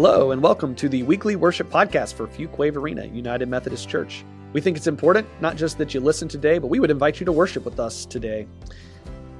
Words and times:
Hello, 0.00 0.30
and 0.30 0.40
welcome 0.40 0.76
to 0.76 0.88
the 0.88 1.02
weekly 1.02 1.34
worship 1.34 1.68
podcast 1.68 2.14
for 2.14 2.28
Fuquay-Varina 2.28 3.06
United 3.06 3.48
Methodist 3.48 3.88
Church. 3.88 4.24
We 4.52 4.60
think 4.60 4.76
it's 4.76 4.86
important 4.86 5.26
not 5.40 5.56
just 5.56 5.76
that 5.78 5.92
you 5.92 5.98
listen 5.98 6.28
today, 6.28 6.58
but 6.58 6.68
we 6.68 6.78
would 6.78 6.92
invite 6.92 7.18
you 7.18 7.26
to 7.26 7.32
worship 7.32 7.64
with 7.64 7.80
us 7.80 8.06
today. 8.06 8.46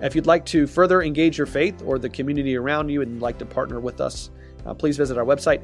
If 0.00 0.16
you'd 0.16 0.26
like 0.26 0.44
to 0.46 0.66
further 0.66 1.02
engage 1.02 1.38
your 1.38 1.46
faith 1.46 1.80
or 1.86 2.00
the 2.00 2.08
community 2.08 2.56
around 2.56 2.88
you 2.88 3.02
and 3.02 3.22
like 3.22 3.38
to 3.38 3.46
partner 3.46 3.78
with 3.78 4.00
us, 4.00 4.30
uh, 4.66 4.74
please 4.74 4.96
visit 4.96 5.16
our 5.16 5.24
website, 5.24 5.62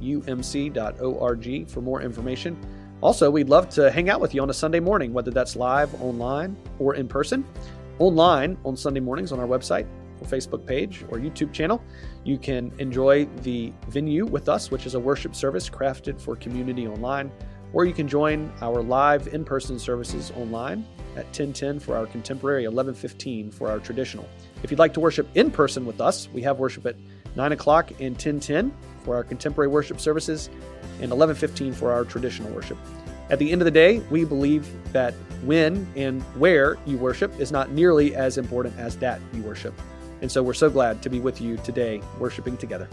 fvumc.org, 0.00 1.68
for 1.68 1.80
more 1.80 2.00
information. 2.00 2.56
Also, 3.00 3.28
we'd 3.28 3.48
love 3.48 3.68
to 3.70 3.90
hang 3.90 4.10
out 4.10 4.20
with 4.20 4.32
you 4.32 4.42
on 4.42 4.48
a 4.48 4.54
Sunday 4.54 4.78
morning, 4.78 5.12
whether 5.12 5.32
that's 5.32 5.56
live, 5.56 5.92
online, 6.00 6.56
or 6.78 6.94
in 6.94 7.08
person. 7.08 7.44
Online 7.98 8.56
on 8.64 8.76
Sunday 8.76 9.00
mornings 9.00 9.32
on 9.32 9.40
our 9.40 9.48
website, 9.48 9.88
Facebook 10.24 10.66
page, 10.66 11.04
or 11.10 11.18
YouTube 11.18 11.52
channel. 11.52 11.82
You 12.24 12.38
can 12.38 12.72
enjoy 12.78 13.26
the 13.42 13.72
venue 13.88 14.26
with 14.26 14.48
us, 14.48 14.70
which 14.70 14.86
is 14.86 14.94
a 14.94 15.00
worship 15.00 15.34
service 15.34 15.68
crafted 15.68 16.20
for 16.20 16.36
community 16.36 16.86
online, 16.86 17.30
or 17.72 17.84
you 17.84 17.92
can 17.92 18.08
join 18.08 18.52
our 18.60 18.82
live 18.82 19.28
in 19.28 19.44
person 19.44 19.78
services 19.78 20.32
online 20.36 20.86
at 21.16 21.26
1010 21.26 21.80
for 21.80 21.96
our 21.96 22.06
contemporary, 22.06 22.62
1115 22.66 23.50
for 23.50 23.70
our 23.70 23.78
traditional. 23.78 24.28
If 24.62 24.70
you'd 24.70 24.80
like 24.80 24.94
to 24.94 25.00
worship 25.00 25.28
in 25.34 25.50
person 25.50 25.86
with 25.86 26.00
us, 26.00 26.28
we 26.32 26.42
have 26.42 26.58
worship 26.58 26.86
at 26.86 26.96
9 27.36 27.52
o'clock 27.52 27.90
and 28.00 28.14
1010 28.14 28.72
for 29.04 29.14
our 29.14 29.24
contemporary 29.24 29.68
worship 29.68 30.00
services 30.00 30.48
and 31.00 31.10
1115 31.10 31.72
for 31.72 31.92
our 31.92 32.04
traditional 32.04 32.50
worship. 32.52 32.78
At 33.30 33.38
the 33.38 33.50
end 33.50 33.60
of 33.60 33.64
the 33.64 33.70
day, 33.70 33.98
we 34.10 34.24
believe 34.24 34.68
that 34.92 35.14
when 35.44 35.86
and 35.96 36.22
where 36.38 36.78
you 36.86 36.96
worship 36.98 37.38
is 37.40 37.50
not 37.50 37.70
nearly 37.70 38.14
as 38.14 38.38
important 38.38 38.78
as 38.78 38.96
that 38.98 39.20
you 39.32 39.42
worship. 39.42 39.74
And 40.24 40.32
so 40.32 40.42
we're 40.42 40.54
so 40.54 40.70
glad 40.70 41.02
to 41.02 41.10
be 41.10 41.20
with 41.20 41.38
you 41.38 41.58
today, 41.58 42.00
worshiping 42.18 42.56
together. 42.56 42.88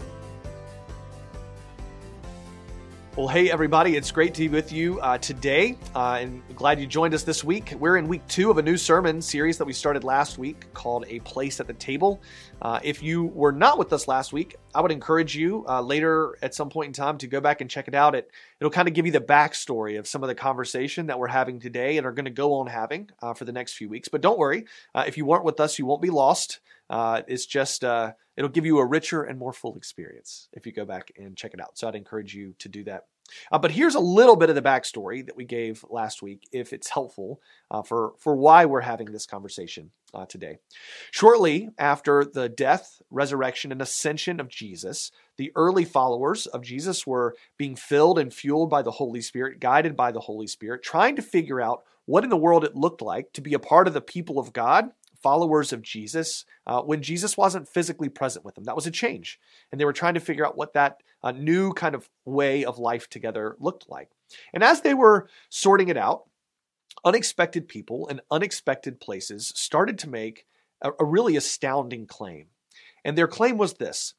Well, 3.16 3.26
hey, 3.26 3.50
everybody, 3.50 3.96
it's 3.96 4.10
great 4.10 4.34
to 4.34 4.40
be 4.40 4.48
with 4.48 4.70
you 4.70 5.00
uh, 5.00 5.16
today, 5.16 5.78
uh, 5.94 6.18
and 6.20 6.42
glad 6.54 6.78
you 6.78 6.86
joined 6.86 7.14
us 7.14 7.22
this 7.22 7.42
week. 7.42 7.72
We're 7.78 7.96
in 7.96 8.06
week 8.06 8.26
two 8.28 8.50
of 8.50 8.58
a 8.58 8.62
new 8.62 8.76
sermon 8.76 9.22
series 9.22 9.56
that 9.56 9.64
we 9.64 9.72
started 9.72 10.04
last 10.04 10.36
week 10.36 10.70
called 10.74 11.06
A 11.08 11.20
Place 11.20 11.58
at 11.58 11.66
the 11.66 11.72
Table. 11.72 12.20
Uh, 12.60 12.80
if 12.82 13.02
you 13.02 13.24
were 13.24 13.52
not 13.52 13.78
with 13.78 13.94
us 13.94 14.08
last 14.08 14.34
week, 14.34 14.56
I 14.74 14.82
would 14.82 14.92
encourage 14.92 15.34
you 15.34 15.64
uh, 15.66 15.80
later 15.80 16.36
at 16.42 16.54
some 16.54 16.68
point 16.68 16.88
in 16.88 16.92
time 16.92 17.16
to 17.18 17.26
go 17.26 17.40
back 17.40 17.62
and 17.62 17.70
check 17.70 17.88
it 17.88 17.94
out. 17.94 18.14
It, 18.14 18.30
it'll 18.60 18.70
kind 18.70 18.88
of 18.88 18.94
give 18.94 19.06
you 19.06 19.12
the 19.12 19.20
backstory 19.20 19.98
of 19.98 20.06
some 20.06 20.22
of 20.22 20.28
the 20.28 20.34
conversation 20.34 21.06
that 21.06 21.18
we're 21.18 21.28
having 21.28 21.60
today 21.60 21.96
and 21.96 22.06
are 22.06 22.12
going 22.12 22.26
to 22.26 22.30
go 22.30 22.54
on 22.54 22.66
having 22.66 23.08
uh, 23.22 23.32
for 23.32 23.46
the 23.46 23.52
next 23.52 23.72
few 23.72 23.88
weeks. 23.88 24.08
But 24.08 24.20
don't 24.20 24.38
worry, 24.38 24.66
uh, 24.94 25.04
if 25.06 25.16
you 25.16 25.24
weren't 25.24 25.44
with 25.44 25.60
us, 25.60 25.78
you 25.78 25.86
won't 25.86 26.02
be 26.02 26.10
lost. 26.10 26.60
It's 27.28 27.46
just 27.46 27.82
it'll 27.84 28.50
give 28.50 28.66
you 28.66 28.78
a 28.78 28.86
richer 28.86 29.22
and 29.22 29.38
more 29.38 29.52
full 29.52 29.76
experience 29.76 30.48
if 30.52 30.66
you 30.66 30.72
go 30.72 30.84
back 30.84 31.12
and 31.16 31.36
check 31.36 31.54
it 31.54 31.60
out. 31.60 31.78
So 31.78 31.88
I'd 31.88 31.94
encourage 31.94 32.34
you 32.34 32.54
to 32.58 32.68
do 32.68 32.84
that. 32.84 33.04
Uh, 33.50 33.58
but 33.58 33.70
here's 33.70 33.94
a 33.94 34.00
little 34.00 34.36
bit 34.36 34.50
of 34.50 34.54
the 34.54 34.62
backstory 34.62 35.24
that 35.26 35.36
we 35.36 35.44
gave 35.44 35.84
last 35.88 36.22
week, 36.22 36.42
if 36.52 36.72
it's 36.72 36.90
helpful 36.90 37.40
uh, 37.70 37.82
for, 37.82 38.12
for 38.18 38.36
why 38.36 38.64
we're 38.64 38.80
having 38.80 39.10
this 39.10 39.26
conversation 39.26 39.90
uh, 40.14 40.26
today. 40.26 40.58
Shortly 41.10 41.70
after 41.78 42.24
the 42.24 42.48
death, 42.48 43.00
resurrection, 43.10 43.72
and 43.72 43.80
ascension 43.80 44.40
of 44.40 44.48
Jesus, 44.48 45.10
the 45.36 45.52
early 45.56 45.84
followers 45.84 46.46
of 46.46 46.62
Jesus 46.62 47.06
were 47.06 47.34
being 47.56 47.76
filled 47.76 48.18
and 48.18 48.32
fueled 48.32 48.70
by 48.70 48.82
the 48.82 48.90
Holy 48.90 49.20
Spirit, 49.20 49.60
guided 49.60 49.96
by 49.96 50.12
the 50.12 50.20
Holy 50.20 50.46
Spirit, 50.46 50.82
trying 50.82 51.16
to 51.16 51.22
figure 51.22 51.60
out 51.60 51.84
what 52.04 52.24
in 52.24 52.30
the 52.30 52.36
world 52.36 52.64
it 52.64 52.76
looked 52.76 53.00
like 53.00 53.32
to 53.32 53.40
be 53.40 53.54
a 53.54 53.58
part 53.58 53.86
of 53.86 53.94
the 53.94 54.00
people 54.00 54.38
of 54.38 54.52
God 54.52 54.90
followers 55.22 55.72
of 55.72 55.82
Jesus 55.82 56.44
uh, 56.66 56.82
when 56.82 57.02
Jesus 57.02 57.36
wasn't 57.36 57.68
physically 57.68 58.08
present 58.08 58.44
with 58.44 58.54
them. 58.54 58.64
That 58.64 58.76
was 58.76 58.86
a 58.86 58.90
change. 58.90 59.38
And 59.70 59.80
they 59.80 59.84
were 59.84 59.92
trying 59.92 60.14
to 60.14 60.20
figure 60.20 60.46
out 60.46 60.56
what 60.56 60.74
that 60.74 61.02
uh, 61.22 61.32
new 61.32 61.72
kind 61.72 61.94
of 61.94 62.08
way 62.24 62.64
of 62.64 62.78
life 62.78 63.08
together 63.08 63.56
looked 63.60 63.88
like. 63.88 64.10
And 64.52 64.62
as 64.62 64.80
they 64.80 64.94
were 64.94 65.28
sorting 65.48 65.88
it 65.88 65.96
out, 65.96 66.24
unexpected 67.04 67.68
people 67.68 68.08
and 68.08 68.20
unexpected 68.30 69.00
places 69.00 69.52
started 69.54 69.98
to 70.00 70.08
make 70.08 70.46
a, 70.82 70.90
a 70.98 71.04
really 71.04 71.36
astounding 71.36 72.06
claim. 72.06 72.46
And 73.04 73.16
their 73.16 73.28
claim 73.28 73.58
was 73.58 73.74
this 73.74 74.14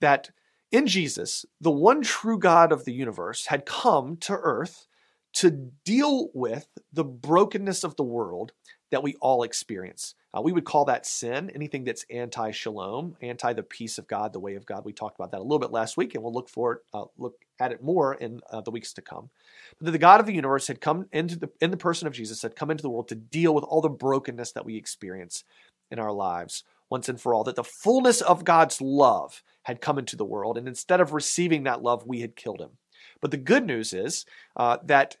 that 0.00 0.30
in 0.70 0.86
Jesus, 0.86 1.44
the 1.60 1.70
one 1.70 2.02
true 2.02 2.38
God 2.38 2.72
of 2.72 2.84
the 2.84 2.92
universe 2.92 3.46
had 3.46 3.64
come 3.64 4.16
to 4.18 4.32
earth 4.32 4.86
to 5.34 5.50
deal 5.84 6.30
with 6.34 6.66
the 6.92 7.04
brokenness 7.04 7.84
of 7.84 7.96
the 7.96 8.04
world 8.04 8.52
that 8.94 9.02
we 9.02 9.14
all 9.20 9.42
experience. 9.42 10.14
Uh, 10.32 10.40
we 10.40 10.52
would 10.52 10.64
call 10.64 10.84
that 10.84 11.04
sin, 11.04 11.50
anything 11.54 11.82
that's 11.82 12.06
anti 12.10 12.52
shalom, 12.52 13.16
anti 13.20 13.52
the 13.52 13.62
peace 13.62 13.98
of 13.98 14.06
God, 14.06 14.32
the 14.32 14.40
way 14.40 14.54
of 14.54 14.64
God. 14.64 14.84
We 14.84 14.92
talked 14.92 15.18
about 15.18 15.32
that 15.32 15.40
a 15.40 15.42
little 15.42 15.58
bit 15.58 15.72
last 15.72 15.96
week, 15.96 16.14
and 16.14 16.22
we'll 16.22 16.32
look 16.32 16.48
for 16.48 16.72
it, 16.74 16.78
uh, 16.94 17.04
look 17.18 17.34
at 17.58 17.72
it 17.72 17.82
more 17.82 18.14
in 18.14 18.40
uh, 18.50 18.60
the 18.60 18.70
weeks 18.70 18.92
to 18.94 19.02
come. 19.02 19.30
But 19.80 19.92
the 19.92 19.98
God 19.98 20.20
of 20.20 20.26
the 20.26 20.32
universe 20.32 20.68
had 20.68 20.80
come 20.80 21.06
into 21.12 21.36
the 21.36 21.50
in 21.60 21.72
the 21.72 21.76
person 21.76 22.06
of 22.06 22.12
Jesus, 22.12 22.42
had 22.42 22.56
come 22.56 22.70
into 22.70 22.82
the 22.82 22.90
world 22.90 23.08
to 23.08 23.16
deal 23.16 23.52
with 23.52 23.64
all 23.64 23.80
the 23.80 23.88
brokenness 23.88 24.52
that 24.52 24.64
we 24.64 24.76
experience 24.76 25.44
in 25.90 25.98
our 25.98 26.12
lives 26.12 26.62
once 26.88 27.08
and 27.08 27.20
for 27.20 27.34
all. 27.34 27.44
That 27.44 27.56
the 27.56 27.64
fullness 27.64 28.20
of 28.20 28.44
God's 28.44 28.80
love 28.80 29.42
had 29.64 29.80
come 29.80 29.98
into 29.98 30.16
the 30.16 30.24
world, 30.24 30.56
and 30.56 30.68
instead 30.68 31.00
of 31.00 31.12
receiving 31.12 31.64
that 31.64 31.82
love, 31.82 32.06
we 32.06 32.20
had 32.20 32.36
killed 32.36 32.60
him. 32.60 32.70
But 33.20 33.32
the 33.32 33.36
good 33.38 33.66
news 33.66 33.92
is 33.92 34.24
uh, 34.56 34.78
that 34.84 35.16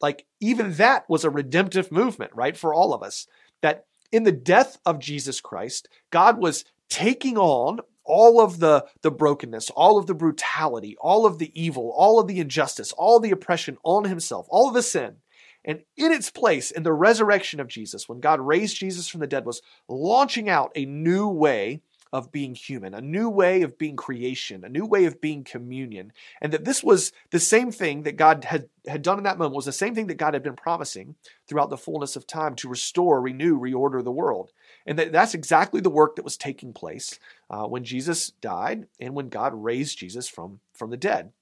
like 0.00 0.26
even 0.40 0.74
that 0.74 1.04
was 1.08 1.24
a 1.24 1.30
redemptive 1.30 1.92
movement, 1.92 2.32
right, 2.34 2.56
for 2.56 2.72
all 2.74 2.92
of 2.92 3.02
us. 3.02 3.26
That 3.62 3.84
in 4.10 4.24
the 4.24 4.32
death 4.32 4.78
of 4.86 4.98
Jesus 4.98 5.40
Christ, 5.40 5.88
God 6.10 6.38
was 6.38 6.64
taking 6.88 7.38
on 7.38 7.80
all 8.04 8.40
of 8.40 8.58
the, 8.58 8.84
the 9.02 9.10
brokenness, 9.10 9.70
all 9.70 9.98
of 9.98 10.06
the 10.06 10.14
brutality, 10.14 10.96
all 11.00 11.26
of 11.26 11.38
the 11.38 11.52
evil, 11.60 11.92
all 11.96 12.18
of 12.18 12.26
the 12.26 12.40
injustice, 12.40 12.92
all 12.92 13.20
the 13.20 13.30
oppression 13.30 13.76
on 13.84 14.04
himself, 14.04 14.46
all 14.50 14.68
of 14.68 14.74
the 14.74 14.82
sin. 14.82 15.16
And 15.64 15.82
in 15.96 16.10
its 16.10 16.30
place, 16.30 16.70
in 16.70 16.82
the 16.82 16.92
resurrection 16.92 17.60
of 17.60 17.68
Jesus, 17.68 18.08
when 18.08 18.20
God 18.20 18.40
raised 18.40 18.76
Jesus 18.76 19.08
from 19.08 19.20
the 19.20 19.26
dead, 19.26 19.44
was 19.44 19.62
launching 19.88 20.48
out 20.48 20.72
a 20.74 20.86
new 20.86 21.28
way 21.28 21.82
of 22.12 22.32
being 22.32 22.54
human, 22.54 22.94
a 22.94 23.00
new 23.00 23.28
way 23.28 23.62
of 23.62 23.78
being 23.78 23.96
creation, 23.96 24.64
a 24.64 24.68
new 24.68 24.84
way 24.84 25.04
of 25.04 25.20
being 25.20 25.44
communion. 25.44 26.12
And 26.40 26.52
that 26.52 26.64
this 26.64 26.82
was 26.82 27.12
the 27.30 27.38
same 27.38 27.70
thing 27.70 28.02
that 28.02 28.16
God 28.16 28.44
had, 28.44 28.68
had 28.86 29.02
done 29.02 29.18
in 29.18 29.24
that 29.24 29.38
moment, 29.38 29.54
was 29.54 29.66
the 29.66 29.72
same 29.72 29.94
thing 29.94 30.08
that 30.08 30.16
God 30.16 30.34
had 30.34 30.42
been 30.42 30.56
promising 30.56 31.14
throughout 31.46 31.70
the 31.70 31.76
fullness 31.76 32.16
of 32.16 32.26
time 32.26 32.54
to 32.56 32.68
restore, 32.68 33.20
renew, 33.20 33.58
reorder 33.58 34.02
the 34.02 34.10
world. 34.10 34.52
And 34.86 34.98
that, 34.98 35.12
that's 35.12 35.34
exactly 35.34 35.80
the 35.80 35.90
work 35.90 36.16
that 36.16 36.24
was 36.24 36.36
taking 36.36 36.72
place 36.72 37.18
uh, 37.48 37.66
when 37.66 37.84
Jesus 37.84 38.30
died 38.40 38.86
and 38.98 39.14
when 39.14 39.28
God 39.28 39.52
raised 39.54 39.98
Jesus 39.98 40.28
from, 40.28 40.60
from 40.72 40.90
the 40.90 40.96
dead. 40.96 41.32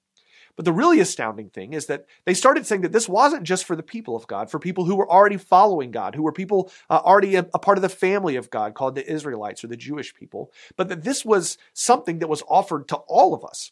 But 0.55 0.65
the 0.65 0.73
really 0.73 0.99
astounding 0.99 1.49
thing 1.49 1.73
is 1.73 1.85
that 1.85 2.05
they 2.25 2.33
started 2.33 2.65
saying 2.65 2.81
that 2.81 2.91
this 2.91 3.09
wasn't 3.09 3.43
just 3.43 3.65
for 3.65 3.75
the 3.75 3.83
people 3.83 4.15
of 4.15 4.27
God, 4.27 4.49
for 4.49 4.59
people 4.59 4.85
who 4.85 4.95
were 4.95 5.09
already 5.09 5.37
following 5.37 5.91
God, 5.91 6.15
who 6.15 6.23
were 6.23 6.31
people 6.31 6.71
uh, 6.89 7.01
already 7.03 7.35
a, 7.35 7.47
a, 7.53 7.59
part 7.59 7.77
of 7.77 7.81
the 7.81 7.89
family 7.89 8.35
of 8.35 8.49
God 8.49 8.73
called 8.73 8.95
the 8.95 9.09
Israelites 9.09 9.63
or 9.63 9.67
the 9.67 9.77
Jewish 9.77 10.13
people, 10.13 10.51
but 10.75 10.89
that 10.89 11.03
this 11.03 11.23
was 11.23 11.57
something 11.73 12.19
that 12.19 12.27
was 12.27 12.43
offered 12.47 12.87
to 12.89 12.97
all 13.07 13.33
of 13.33 13.43
us, 13.43 13.71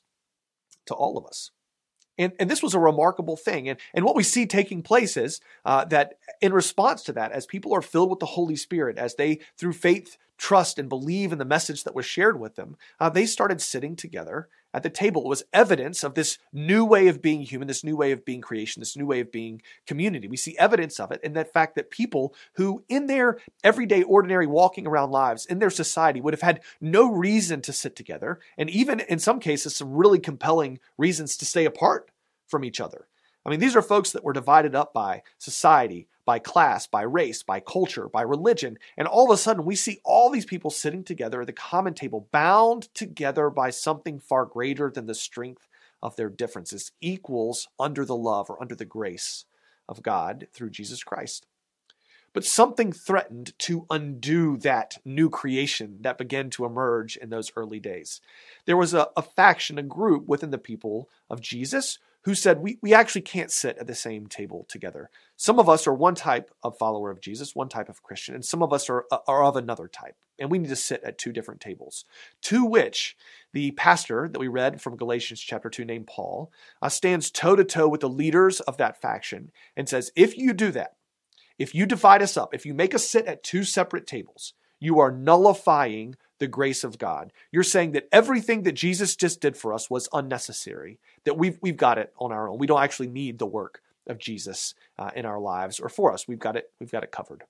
to 0.86 0.94
all 0.94 1.18
of 1.18 1.26
us. 1.26 1.52
And, 2.18 2.34
and 2.40 2.50
this 2.50 2.64
was 2.64 2.74
a 2.74 2.80
remarkable 2.80 3.38
thing. 3.38 3.70
And, 3.70 3.80
and 3.94 4.04
what 4.04 4.16
we 4.16 4.24
see 4.24 4.46
taking 4.46 4.82
place 4.82 5.18
is 5.18 5.40
uh, 5.66 5.86
that 5.86 6.16
in 6.42 6.52
response 6.52 7.04
to 7.04 7.14
that, 7.14 7.32
as 7.32 7.46
people 7.46 7.76
are 7.76 7.82
filled 7.82 8.09
with 8.09 8.20
the 8.20 8.26
Holy 8.26 8.56
Spirit, 8.56 8.98
as 8.98 9.16
they, 9.16 9.40
through 9.58 9.74
faith, 9.74 10.18
trust 10.38 10.80
and 10.80 10.90
believe 10.90 11.32
in 11.32 11.38
the 11.38 11.46
message 11.46 11.84
that 11.84 11.96
was 11.96 12.06
shared 12.06 12.40
with 12.40 12.56
them, 12.56 12.78
uh, 13.00 13.09
they 13.09 13.26
started 13.26 13.62
sitting 13.62 13.96
together 13.96 14.50
at 14.78 14.84
the 14.84 14.90
table. 14.90 15.24
Was 15.24 15.44
evidence 15.52 16.04
of 16.04 16.14
this 16.14 16.38
new 16.54 16.86
way 16.86 17.08
of 17.08 17.22
being 17.22 17.42
human, 17.42 17.68
this 17.68 17.84
new 17.84 17.98
way 17.98 18.12
of 18.12 18.24
being 18.24 18.42
creation, 18.42 18.80
this 18.80 18.96
new 18.96 19.08
way 19.08 19.20
of 19.20 19.32
being 19.32 19.62
community. 19.88 20.28
We 20.28 20.38
see 20.38 20.58
evidence 20.58 21.00
of 21.00 21.12
it 21.12 21.20
in 21.24 21.34
that 21.34 21.52
fact 21.52 21.76
that 21.76 21.90
people 21.90 22.36
who, 22.54 22.84
in 22.88 23.08
their 23.08 23.40
everyday, 23.64 24.03
ordinary 24.03 24.46
walking 24.46 24.85
around 24.85 25.09
lives, 25.09 25.47
in 25.47 25.58
their 25.59 25.72
society, 25.72 26.22
would 26.22 26.34
have 26.34 26.41
had 26.41 26.62
no 26.79 27.12
reason 27.12 27.62
to 27.64 27.74
sit 27.74 27.96
together, 27.96 28.40
and 28.58 28.70
even 28.70 29.00
in 29.00 29.18
some 29.20 29.40
cases, 29.40 29.76
some 29.76 29.94
really 29.94 30.20
compelling 30.20 30.80
reasons 30.97 31.35
to 31.38 31.46
stay 31.46 31.66
apart 31.66 32.12
from 32.47 32.64
each 32.64 32.80
other. 32.80 33.08
I 33.46 33.50
mean, 33.50 33.59
these 33.59 33.76
are 33.76 33.82
folks 33.82 34.12
that 34.12 34.23
were 34.23 34.34
divided 34.34 34.76
up 34.76 34.94
by 34.94 35.23
society, 35.38 36.08
by 36.28 36.40
class, 36.40 36.85
by 36.85 37.03
race, 37.03 37.41
by 37.41 37.62
culture, 37.62 38.09
by 38.09 38.22
religion. 38.22 38.78
And 38.97 39.08
all 39.08 39.32
of 39.32 39.34
a 39.34 39.38
sudden, 39.38 39.64
we 39.64 39.78
see 39.78 40.02
all 40.03 40.29
these 40.29 40.46
people 40.46 40.70
sitting 40.70 41.06
together 41.06 41.40
at 41.40 41.47
the 41.47 41.53
common 41.53 41.94
table, 41.94 42.28
bound 42.34 42.94
together 42.94 43.50
by 43.50 43.70
something 43.70 44.20
far 44.20 44.46
greater 44.46 44.91
than 44.91 45.06
the 45.06 45.16
strength 45.16 45.70
of 46.03 46.18
their 46.18 46.29
differences, 46.29 46.91
equals 47.00 47.70
under 47.79 48.03
the 48.03 48.16
love 48.16 48.50
or 48.50 48.62
under 48.62 48.76
the 48.76 48.85
grace 48.85 49.46
of 49.88 50.03
God 50.03 50.47
through 50.53 50.70
Jesus 50.72 51.02
Christ. 51.02 51.47
But 52.34 52.44
something 52.44 52.91
threatened 52.91 53.58
to 53.59 53.88
undo 53.90 54.58
that 54.58 54.97
new 55.06 55.30
creation 55.30 56.00
that 56.02 56.18
began 56.18 56.50
to 56.52 56.66
emerge 56.66 57.16
in 57.16 57.30
those 57.30 57.53
early 57.56 57.80
days. 57.80 58.20
There 58.66 58.78
was 58.78 58.94
a, 58.94 59.08
a 59.16 59.22
faction, 59.22 59.80
a 59.80 59.84
group 59.84 60.28
within 60.28 60.52
the 60.52 60.58
people 60.58 61.09
of 61.30 61.40
Jesus 61.40 62.00
who 62.28 62.35
said 62.35 62.59
we, 62.59 62.78
we 62.82 62.94
actually 62.94 63.22
can't 63.22 63.50
sit 63.50 63.78
at 63.78 63.88
the 63.88 63.96
same 63.96 64.28
table 64.28 64.66
together. 64.68 65.09
Some 65.38 65.59
of 65.59 65.70
us 65.70 65.88
are 65.88 65.94
one 65.94 66.14
type 66.14 66.52
of 66.62 66.78
follower 66.78 67.09
of 67.09 67.22
Jesus, 67.22 67.56
one 67.56 67.70
type 67.70 67.88
of 67.88 68.03
Christian, 68.03 68.35
and 68.35 68.44
some 68.44 68.62
of 68.62 68.74
us 68.74 68.90
are, 68.90 69.06
are 69.29 69.46
of 69.46 69.56
another 69.56 69.88
type. 69.88 70.18
And 70.38 70.52
we 70.52 70.59
need 70.59 70.68
to 70.68 70.76
sit 70.76 71.02
at 71.06 71.18
two 71.18 71.32
different 71.32 71.62
tables, 71.62 72.03
to 72.41 72.66
which 72.66 73.16
the 73.53 73.72
pastor 73.72 74.28
that 74.28 74.40
we 74.40 74.50
read 74.50 74.82
from 74.82 74.97
Galatians 74.97 75.40
chapter 75.40 75.70
2, 75.70 75.85
named 75.85 76.08
Paul, 76.08 76.52
uh, 76.82 76.90
stands 76.90 77.32
toe 77.32 77.56
to 77.56 77.64
toe 77.64 77.88
with 77.88 78.02
the 78.02 78.09
leaders 78.09 78.59
of 78.59 78.76
that 78.76 79.02
faction 79.02 79.50
and 79.78 79.88
says, 79.88 80.12
if 80.14 80.38
you 80.38 80.52
do 80.52 80.72
that, 80.72 80.97
if 81.58 81.73
you 81.73 81.85
divide 81.85 82.22
us 82.22 82.35
up, 82.35 82.53
if 82.53 82.66
you 82.66 82.73
make 82.73 82.94
us 82.94 83.09
sit 83.09 83.26
at 83.26 83.41
two 83.41 83.64
separate 83.64 84.06
tables, 84.06 84.53
you 84.82 85.00
are 85.00 85.14
nullifying 85.14 86.18
the 86.39 86.47
grace 86.47 86.84
of 86.84 86.97
God. 86.97 87.31
You're 87.51 87.63
saying 87.63 87.93
that 87.93 88.07
everything 88.11 88.63
that 88.63 88.73
Jesus 88.73 89.16
just 89.16 89.41
did 89.41 89.57
for 89.57 89.73
us 89.73 89.89
was 89.89 90.09
unnecessary, 90.13 90.99
that 91.23 91.37
we've, 91.37 91.57
we've 91.61 91.78
got 91.78 91.97
it 91.97 92.13
on 92.17 92.31
our 92.31 92.49
own. 92.49 92.57
We 92.57 92.67
don't 92.67 92.84
actually 92.84 93.07
need 93.07 93.39
the 93.39 93.45
work 93.45 93.81
of 94.07 94.17
Jesus 94.17 94.73
uh, 94.97 95.11
in 95.16 95.25
our 95.25 95.39
lives 95.39 95.79
or 95.79 95.89
for 95.89 96.13
us. 96.13 96.28
We've 96.28 96.39
got 96.39 96.55
it, 96.55 96.72
we've 96.79 96.91
got 96.91 97.03
it 97.03 97.11
covered. 97.11 97.43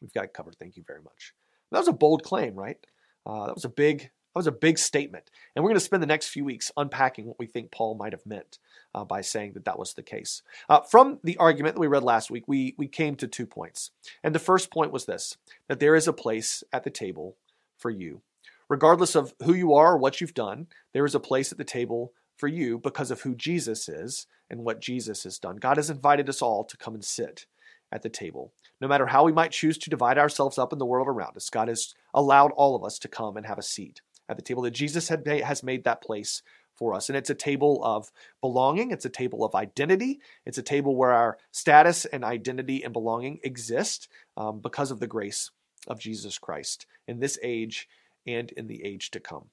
We've 0.00 0.12
got 0.12 0.24
it 0.24 0.34
covered. 0.34 0.56
Thank 0.56 0.76
you 0.76 0.84
very 0.86 1.02
much. 1.02 1.34
That 1.70 1.78
was 1.78 1.88
a 1.88 1.92
bold 1.92 2.22
claim, 2.22 2.54
right? 2.54 2.78
Uh, 3.26 3.46
that 3.46 3.54
was 3.54 3.64
a 3.64 3.70
big 3.70 4.10
that 4.34 4.40
was 4.40 4.46
a 4.48 4.52
big 4.52 4.78
statement. 4.78 5.30
And 5.54 5.62
we're 5.62 5.70
going 5.70 5.78
to 5.78 5.84
spend 5.84 6.02
the 6.02 6.08
next 6.08 6.28
few 6.28 6.44
weeks 6.44 6.72
unpacking 6.76 7.26
what 7.26 7.38
we 7.38 7.46
think 7.46 7.70
Paul 7.70 7.94
might 7.94 8.12
have 8.12 8.26
meant 8.26 8.58
uh, 8.92 9.04
by 9.04 9.20
saying 9.20 9.52
that 9.52 9.64
that 9.64 9.78
was 9.78 9.94
the 9.94 10.02
case. 10.02 10.42
Uh, 10.68 10.80
from 10.80 11.20
the 11.22 11.36
argument 11.36 11.76
that 11.76 11.80
we 11.80 11.86
read 11.86 12.02
last 12.02 12.32
week, 12.32 12.42
we, 12.48 12.74
we 12.76 12.88
came 12.88 13.14
to 13.16 13.28
two 13.28 13.46
points. 13.46 13.92
And 14.24 14.34
the 14.34 14.40
first 14.40 14.72
point 14.72 14.90
was 14.90 15.06
this 15.06 15.36
that 15.68 15.78
there 15.78 15.94
is 15.94 16.08
a 16.08 16.12
place 16.12 16.64
at 16.72 16.82
the 16.82 16.90
table 16.90 17.36
for 17.84 17.90
you. 17.90 18.22
Regardless 18.70 19.14
of 19.14 19.34
who 19.44 19.52
you 19.52 19.74
are 19.74 19.92
or 19.92 19.98
what 19.98 20.18
you've 20.18 20.32
done, 20.32 20.68
there 20.94 21.04
is 21.04 21.14
a 21.14 21.20
place 21.20 21.52
at 21.52 21.58
the 21.58 21.64
table 21.64 22.14
for 22.38 22.48
you 22.48 22.78
because 22.78 23.10
of 23.10 23.20
who 23.20 23.34
Jesus 23.34 23.90
is 23.90 24.26
and 24.48 24.64
what 24.64 24.80
Jesus 24.80 25.24
has 25.24 25.38
done. 25.38 25.56
God 25.56 25.76
has 25.76 25.90
invited 25.90 26.30
us 26.30 26.40
all 26.40 26.64
to 26.64 26.78
come 26.78 26.94
and 26.94 27.04
sit 27.04 27.44
at 27.92 28.00
the 28.00 28.08
table. 28.08 28.54
No 28.80 28.88
matter 28.88 29.08
how 29.08 29.24
we 29.24 29.32
might 29.32 29.52
choose 29.52 29.76
to 29.76 29.90
divide 29.90 30.16
ourselves 30.16 30.56
up 30.56 30.72
in 30.72 30.78
the 30.78 30.86
world 30.86 31.08
around 31.08 31.36
us, 31.36 31.50
God 31.50 31.68
has 31.68 31.94
allowed 32.14 32.52
all 32.52 32.74
of 32.74 32.84
us 32.84 32.98
to 33.00 33.08
come 33.08 33.36
and 33.36 33.44
have 33.44 33.58
a 33.58 33.62
seat 33.62 34.00
at 34.30 34.36
the 34.36 34.42
table 34.42 34.62
that 34.62 34.70
Jesus 34.70 35.10
has 35.10 35.62
made 35.62 35.84
that 35.84 36.02
place 36.02 36.40
for 36.74 36.94
us. 36.94 37.10
And 37.10 37.18
it's 37.18 37.28
a 37.28 37.34
table 37.34 37.84
of 37.84 38.10
belonging, 38.40 38.92
it's 38.92 39.04
a 39.04 39.10
table 39.10 39.44
of 39.44 39.54
identity, 39.54 40.20
it's 40.46 40.56
a 40.56 40.62
table 40.62 40.96
where 40.96 41.12
our 41.12 41.36
status 41.52 42.06
and 42.06 42.24
identity 42.24 42.82
and 42.82 42.94
belonging 42.94 43.40
exist 43.42 44.08
um, 44.38 44.60
because 44.60 44.90
of 44.90 45.00
the 45.00 45.06
grace 45.06 45.50
of 45.86 45.98
Jesus 45.98 46.38
Christ 46.38 46.86
in 47.06 47.20
this 47.20 47.38
age 47.42 47.88
and 48.26 48.50
in 48.52 48.66
the 48.66 48.84
age 48.84 49.10
to 49.12 49.20
come. 49.20 49.46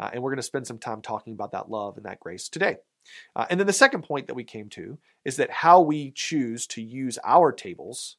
Uh, 0.00 0.10
and 0.12 0.22
we're 0.22 0.30
going 0.30 0.36
to 0.36 0.42
spend 0.42 0.66
some 0.66 0.78
time 0.78 1.02
talking 1.02 1.32
about 1.32 1.52
that 1.52 1.70
love 1.70 1.96
and 1.96 2.06
that 2.06 2.20
grace 2.20 2.48
today. 2.48 2.76
Uh, 3.36 3.46
and 3.50 3.60
then 3.60 3.66
the 3.66 3.72
second 3.72 4.02
point 4.02 4.26
that 4.26 4.34
we 4.34 4.44
came 4.44 4.68
to 4.70 4.98
is 5.24 5.36
that 5.36 5.50
how 5.50 5.80
we 5.80 6.10
choose 6.10 6.66
to 6.68 6.82
use 6.82 7.18
our 7.24 7.52
tables 7.52 8.16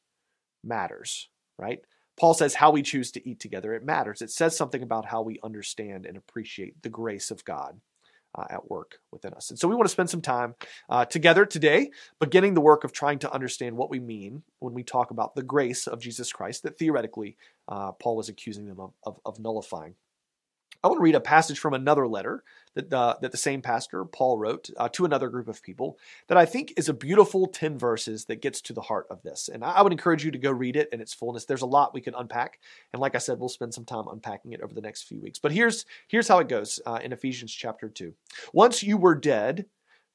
matters, 0.62 1.28
right? 1.58 1.80
Paul 2.18 2.34
says 2.34 2.54
how 2.54 2.70
we 2.70 2.82
choose 2.82 3.10
to 3.12 3.28
eat 3.28 3.40
together, 3.40 3.74
it 3.74 3.84
matters. 3.84 4.22
It 4.22 4.30
says 4.30 4.56
something 4.56 4.82
about 4.82 5.06
how 5.06 5.22
we 5.22 5.38
understand 5.42 6.06
and 6.06 6.16
appreciate 6.16 6.82
the 6.82 6.88
grace 6.88 7.30
of 7.30 7.44
God 7.44 7.80
uh, 8.36 8.44
at 8.50 8.70
work 8.70 8.98
within 9.10 9.32
us. 9.34 9.50
And 9.50 9.58
so 9.58 9.68
we 9.68 9.74
want 9.74 9.86
to 9.86 9.92
spend 9.92 10.10
some 10.10 10.20
time 10.20 10.54
uh, 10.88 11.04
together 11.04 11.46
today, 11.46 11.90
beginning 12.20 12.54
the 12.54 12.60
work 12.60 12.84
of 12.84 12.92
trying 12.92 13.18
to 13.20 13.32
understand 13.32 13.76
what 13.76 13.90
we 13.90 14.00
mean 14.00 14.42
when 14.58 14.74
we 14.74 14.82
talk 14.82 15.10
about 15.10 15.34
the 15.34 15.42
grace 15.42 15.86
of 15.86 16.00
Jesus 16.00 16.32
Christ 16.32 16.62
that 16.62 16.78
theoretically 16.78 17.36
uh, 17.68 17.92
Paul 17.92 18.16
was 18.16 18.28
accusing 18.28 18.66
them 18.66 18.80
of, 18.80 18.92
of, 19.04 19.20
of 19.24 19.40
nullifying. 19.40 19.94
I 20.82 20.88
want 20.88 20.98
to 20.98 21.02
read 21.02 21.14
a 21.14 21.20
passage 21.20 21.58
from 21.58 21.74
another 21.74 22.06
letter 22.06 22.42
that, 22.74 22.92
uh, 22.92 23.16
that 23.20 23.32
the 23.32 23.38
same 23.38 23.62
pastor, 23.62 24.04
Paul, 24.04 24.38
wrote 24.38 24.70
uh, 24.76 24.88
to 24.90 25.04
another 25.04 25.28
group 25.28 25.48
of 25.48 25.62
people 25.62 25.98
that 26.28 26.38
I 26.38 26.44
think 26.44 26.74
is 26.76 26.88
a 26.88 26.94
beautiful 26.94 27.46
10 27.46 27.78
verses 27.78 28.26
that 28.26 28.42
gets 28.42 28.60
to 28.62 28.72
the 28.72 28.82
heart 28.82 29.06
of 29.10 29.22
this. 29.22 29.48
And 29.52 29.64
I, 29.64 29.72
I 29.72 29.82
would 29.82 29.92
encourage 29.92 30.24
you 30.24 30.30
to 30.30 30.38
go 30.38 30.50
read 30.50 30.76
it 30.76 30.88
in 30.92 31.00
its 31.00 31.14
fullness. 31.14 31.44
There's 31.44 31.62
a 31.62 31.66
lot 31.66 31.94
we 31.94 32.00
can 32.00 32.14
unpack. 32.14 32.60
And 32.92 33.00
like 33.00 33.14
I 33.14 33.18
said, 33.18 33.38
we'll 33.38 33.48
spend 33.48 33.74
some 33.74 33.84
time 33.84 34.08
unpacking 34.08 34.52
it 34.52 34.60
over 34.60 34.74
the 34.74 34.80
next 34.80 35.04
few 35.04 35.20
weeks. 35.20 35.38
But 35.38 35.52
here's, 35.52 35.86
here's 36.08 36.28
how 36.28 36.38
it 36.38 36.48
goes 36.48 36.80
uh, 36.86 37.00
in 37.02 37.12
Ephesians 37.12 37.52
chapter 37.52 37.88
2. 37.88 38.14
Once 38.52 38.82
you 38.82 38.96
were 38.96 39.14
dead, 39.14 39.66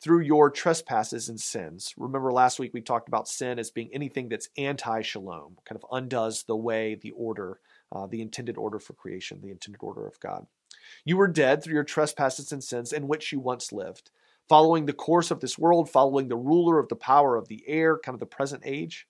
through 0.02 0.22
your 0.22 0.50
trespasses 0.50 1.30
and 1.30 1.40
sins. 1.40 1.94
Remember 1.96 2.34
last 2.34 2.60
week 2.60 2.74
we 2.74 2.82
talked 2.82 3.08
about 3.08 3.28
sin 3.28 3.60
as 3.60 3.70
being 3.70 3.92
anything 3.94 4.30
that's 4.30 4.50
anti 4.58 5.02
shalom, 5.02 5.58
kind 5.64 5.80
of 5.80 5.86
undoes 5.92 6.44
the 6.44 6.56
way, 6.56 6.96
the 6.96 7.12
order, 7.12 7.60
uh, 7.92 8.08
the 8.08 8.22
intended 8.22 8.58
order 8.58 8.80
for 8.80 8.94
creation, 8.94 9.42
the 9.42 9.52
intended 9.52 9.80
order 9.82 10.08
of 10.08 10.20
God. 10.20 10.48
You 11.04 11.18
were 11.18 11.28
dead 11.28 11.64
through 11.64 11.74
your 11.76 11.84
trespasses 11.84 12.52
and 12.52 12.64
sins 12.64 12.94
in 12.94 13.08
which 13.08 13.32
you 13.32 13.40
once 13.40 13.72
lived, 13.72 14.12
following 14.48 14.86
the 14.86 14.94
course 14.94 15.32
of 15.32 15.40
this 15.40 15.58
world, 15.58 15.90
following 15.90 16.28
the 16.28 16.36
ruler 16.36 16.80
of 16.80 16.90
the 16.90 16.96
power 16.96 17.36
of 17.36 17.48
the 17.48 17.64
air, 17.68 17.98
kind 17.98 18.14
of 18.14 18.20
the 18.20 18.26
present 18.26 18.64
age, 18.66 19.08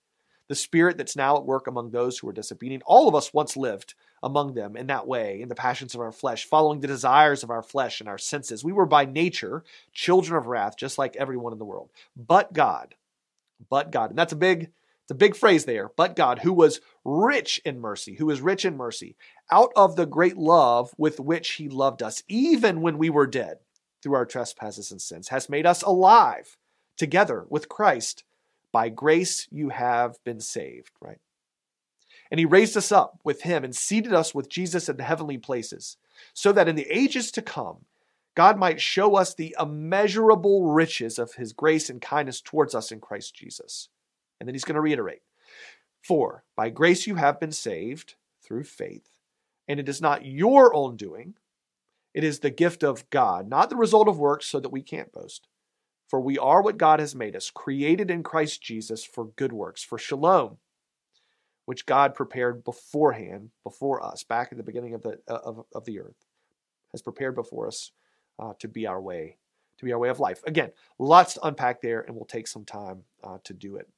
the 0.48 0.54
spirit 0.54 0.98
that's 0.98 1.16
now 1.16 1.36
at 1.36 1.46
work 1.46 1.66
among 1.66 1.90
those 1.90 2.18
who 2.18 2.28
are 2.28 2.32
disobedient. 2.32 2.82
All 2.86 3.08
of 3.08 3.14
us 3.14 3.32
once 3.32 3.56
lived 3.56 3.94
among 4.22 4.54
them 4.54 4.76
in 4.76 4.88
that 4.88 5.06
way, 5.06 5.40
in 5.40 5.48
the 5.48 5.54
passions 5.54 5.94
of 5.94 6.00
our 6.00 6.12
flesh, 6.12 6.44
following 6.44 6.80
the 6.80 6.86
desires 6.86 7.42
of 7.42 7.50
our 7.50 7.62
flesh 7.62 8.00
and 8.00 8.08
our 8.08 8.18
senses. 8.18 8.64
We 8.64 8.72
were 8.72 8.86
by 8.86 9.04
nature 9.04 9.64
children 9.92 10.36
of 10.36 10.46
wrath, 10.46 10.76
just 10.76 10.98
like 10.98 11.16
everyone 11.16 11.52
in 11.52 11.58
the 11.58 11.64
world. 11.64 11.90
But 12.16 12.52
God, 12.52 12.94
but 13.70 13.90
God, 13.90 14.10
and 14.10 14.18
that's 14.18 14.32
a 14.32 14.36
big 14.36 14.70
it's 15.02 15.10
a 15.10 15.14
big 15.14 15.34
phrase 15.34 15.64
there, 15.64 15.90
but 15.96 16.14
God, 16.14 16.40
who 16.40 16.52
was 16.52 16.80
rich 17.04 17.60
in 17.64 17.80
mercy, 17.80 18.14
who 18.14 18.30
is 18.30 18.40
rich 18.40 18.64
in 18.64 18.76
mercy, 18.76 19.16
out 19.50 19.72
of 19.74 19.96
the 19.96 20.06
great 20.06 20.36
love 20.36 20.92
with 20.96 21.18
which 21.18 21.52
he 21.52 21.68
loved 21.68 22.02
us, 22.02 22.22
even 22.28 22.80
when 22.80 22.98
we 22.98 23.10
were 23.10 23.26
dead 23.26 23.58
through 24.00 24.14
our 24.14 24.26
trespasses 24.26 24.92
and 24.92 25.02
sins, 25.02 25.28
has 25.28 25.48
made 25.48 25.66
us 25.66 25.82
alive 25.82 26.56
together 26.96 27.46
with 27.48 27.68
Christ. 27.68 28.22
By 28.70 28.88
grace 28.88 29.48
you 29.50 29.70
have 29.70 30.22
been 30.24 30.40
saved, 30.40 30.92
right? 31.00 31.18
And 32.30 32.38
he 32.38 32.46
raised 32.46 32.76
us 32.76 32.90
up 32.92 33.18
with 33.24 33.42
him 33.42 33.64
and 33.64 33.76
seated 33.76 34.14
us 34.14 34.34
with 34.34 34.48
Jesus 34.48 34.88
in 34.88 34.96
the 34.96 35.02
heavenly 35.02 35.36
places, 35.36 35.96
so 36.32 36.52
that 36.52 36.68
in 36.68 36.76
the 36.76 36.90
ages 36.90 37.30
to 37.32 37.42
come, 37.42 37.84
God 38.34 38.56
might 38.56 38.80
show 38.80 39.16
us 39.16 39.34
the 39.34 39.54
immeasurable 39.60 40.72
riches 40.72 41.18
of 41.18 41.34
his 41.34 41.52
grace 41.52 41.90
and 41.90 42.00
kindness 42.00 42.40
towards 42.40 42.74
us 42.74 42.90
in 42.90 43.00
Christ 43.00 43.34
Jesus. 43.34 43.88
And 44.42 44.48
then 44.48 44.56
he's 44.56 44.64
going 44.64 44.74
to 44.74 44.80
reiterate 44.80 45.22
For 46.00 46.42
by 46.56 46.68
grace 46.68 47.06
you 47.06 47.14
have 47.14 47.38
been 47.38 47.52
saved 47.52 48.16
through 48.42 48.64
faith, 48.64 49.20
and 49.68 49.78
it 49.78 49.88
is 49.88 50.00
not 50.00 50.26
your 50.26 50.74
own 50.74 50.96
doing, 50.96 51.34
it 52.12 52.24
is 52.24 52.40
the 52.40 52.50
gift 52.50 52.82
of 52.82 53.08
God, 53.10 53.48
not 53.48 53.70
the 53.70 53.76
result 53.76 54.08
of 54.08 54.18
works, 54.18 54.46
so 54.46 54.58
that 54.58 54.72
we 54.72 54.82
can't 54.82 55.12
boast. 55.12 55.46
For 56.08 56.20
we 56.20 56.38
are 56.38 56.60
what 56.60 56.76
God 56.76 56.98
has 56.98 57.14
made 57.14 57.36
us, 57.36 57.50
created 57.50 58.10
in 58.10 58.24
Christ 58.24 58.60
Jesus 58.60 59.04
for 59.04 59.26
good 59.26 59.52
works, 59.52 59.84
for 59.84 59.96
shalom, 59.96 60.56
which 61.64 61.86
God 61.86 62.12
prepared 62.12 62.64
beforehand, 62.64 63.50
before 63.62 64.04
us, 64.04 64.24
back 64.24 64.48
at 64.50 64.58
the 64.58 64.64
beginning 64.64 64.94
of 64.94 65.02
the, 65.02 65.20
of, 65.28 65.64
of 65.72 65.84
the 65.84 66.00
earth, 66.00 66.26
has 66.90 67.00
prepared 67.00 67.36
before 67.36 67.68
us 67.68 67.92
uh, 68.40 68.54
to 68.58 68.66
be 68.66 68.88
our 68.88 69.00
way, 69.00 69.36
to 69.78 69.84
be 69.84 69.92
our 69.92 70.00
way 70.00 70.08
of 70.08 70.18
life. 70.18 70.42
Again, 70.48 70.72
lots 70.98 71.34
to 71.34 71.46
unpack 71.46 71.80
there, 71.80 72.00
and 72.00 72.16
we'll 72.16 72.24
take 72.24 72.48
some 72.48 72.64
time 72.64 73.04
uh, 73.22 73.38
to 73.44 73.54
do 73.54 73.76
it. 73.76 73.88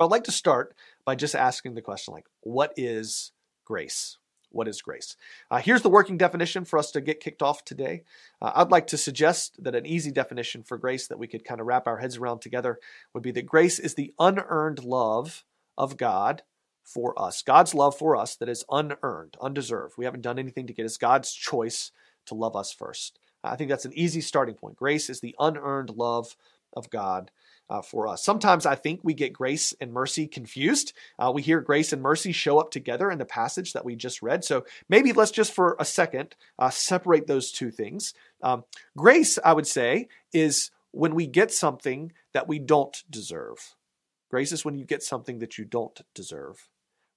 But 0.00 0.06
I'd 0.06 0.12
like 0.12 0.24
to 0.24 0.32
start 0.32 0.74
by 1.04 1.14
just 1.14 1.34
asking 1.34 1.74
the 1.74 1.82
question 1.82 2.14
like, 2.14 2.24
what 2.40 2.72
is 2.74 3.32
grace? 3.66 4.16
What 4.48 4.66
is 4.66 4.80
grace? 4.80 5.14
Uh, 5.50 5.58
here's 5.58 5.82
the 5.82 5.90
working 5.90 6.16
definition 6.16 6.64
for 6.64 6.78
us 6.78 6.90
to 6.92 7.02
get 7.02 7.20
kicked 7.20 7.42
off 7.42 7.66
today. 7.66 8.04
Uh, 8.40 8.50
I'd 8.54 8.70
like 8.70 8.86
to 8.86 8.96
suggest 8.96 9.62
that 9.62 9.74
an 9.74 9.84
easy 9.84 10.10
definition 10.10 10.62
for 10.62 10.78
grace 10.78 11.06
that 11.08 11.18
we 11.18 11.26
could 11.26 11.44
kind 11.44 11.60
of 11.60 11.66
wrap 11.66 11.86
our 11.86 11.98
heads 11.98 12.16
around 12.16 12.40
together 12.40 12.78
would 13.12 13.22
be 13.22 13.30
that 13.32 13.44
grace 13.44 13.78
is 13.78 13.94
the 13.94 14.14
unearned 14.18 14.82
love 14.84 15.44
of 15.76 15.98
God 15.98 16.44
for 16.82 17.12
us. 17.20 17.42
God's 17.42 17.74
love 17.74 17.94
for 17.94 18.16
us 18.16 18.36
that 18.36 18.48
is 18.48 18.64
unearned, 18.70 19.36
undeserved. 19.38 19.96
We 19.98 20.06
haven't 20.06 20.22
done 20.22 20.38
anything 20.38 20.66
to 20.68 20.72
get 20.72 20.86
us. 20.86 20.96
God's 20.96 21.30
choice 21.34 21.92
to 22.24 22.34
love 22.34 22.56
us 22.56 22.72
first. 22.72 23.18
I 23.44 23.54
think 23.54 23.68
that's 23.68 23.84
an 23.84 23.92
easy 23.94 24.22
starting 24.22 24.54
point. 24.54 24.76
Grace 24.76 25.10
is 25.10 25.20
the 25.20 25.36
unearned 25.38 25.90
love 25.90 26.36
of 26.72 26.88
God 26.88 27.30
uh, 27.70 27.80
for 27.80 28.08
us. 28.08 28.22
Sometimes 28.22 28.66
I 28.66 28.74
think 28.74 29.00
we 29.02 29.14
get 29.14 29.32
grace 29.32 29.72
and 29.80 29.92
mercy 29.92 30.26
confused. 30.26 30.92
Uh, 31.18 31.30
we 31.32 31.40
hear 31.40 31.60
grace 31.60 31.92
and 31.92 32.02
mercy 32.02 32.32
show 32.32 32.58
up 32.58 32.70
together 32.70 33.10
in 33.10 33.18
the 33.18 33.24
passage 33.24 33.72
that 33.72 33.84
we 33.84 33.94
just 33.94 34.20
read. 34.20 34.44
So 34.44 34.64
maybe 34.88 35.12
let's 35.12 35.30
just 35.30 35.52
for 35.52 35.76
a 35.78 35.84
second 35.84 36.34
uh, 36.58 36.70
separate 36.70 37.28
those 37.28 37.52
two 37.52 37.70
things. 37.70 38.12
Um, 38.42 38.64
grace, 38.96 39.38
I 39.44 39.52
would 39.52 39.68
say, 39.68 40.08
is 40.32 40.70
when 40.90 41.14
we 41.14 41.26
get 41.26 41.52
something 41.52 42.12
that 42.34 42.48
we 42.48 42.58
don't 42.58 43.02
deserve. 43.08 43.76
Grace 44.30 44.52
is 44.52 44.64
when 44.64 44.76
you 44.76 44.84
get 44.84 45.02
something 45.02 45.38
that 45.38 45.56
you 45.56 45.64
don't 45.64 46.00
deserve. 46.14 46.68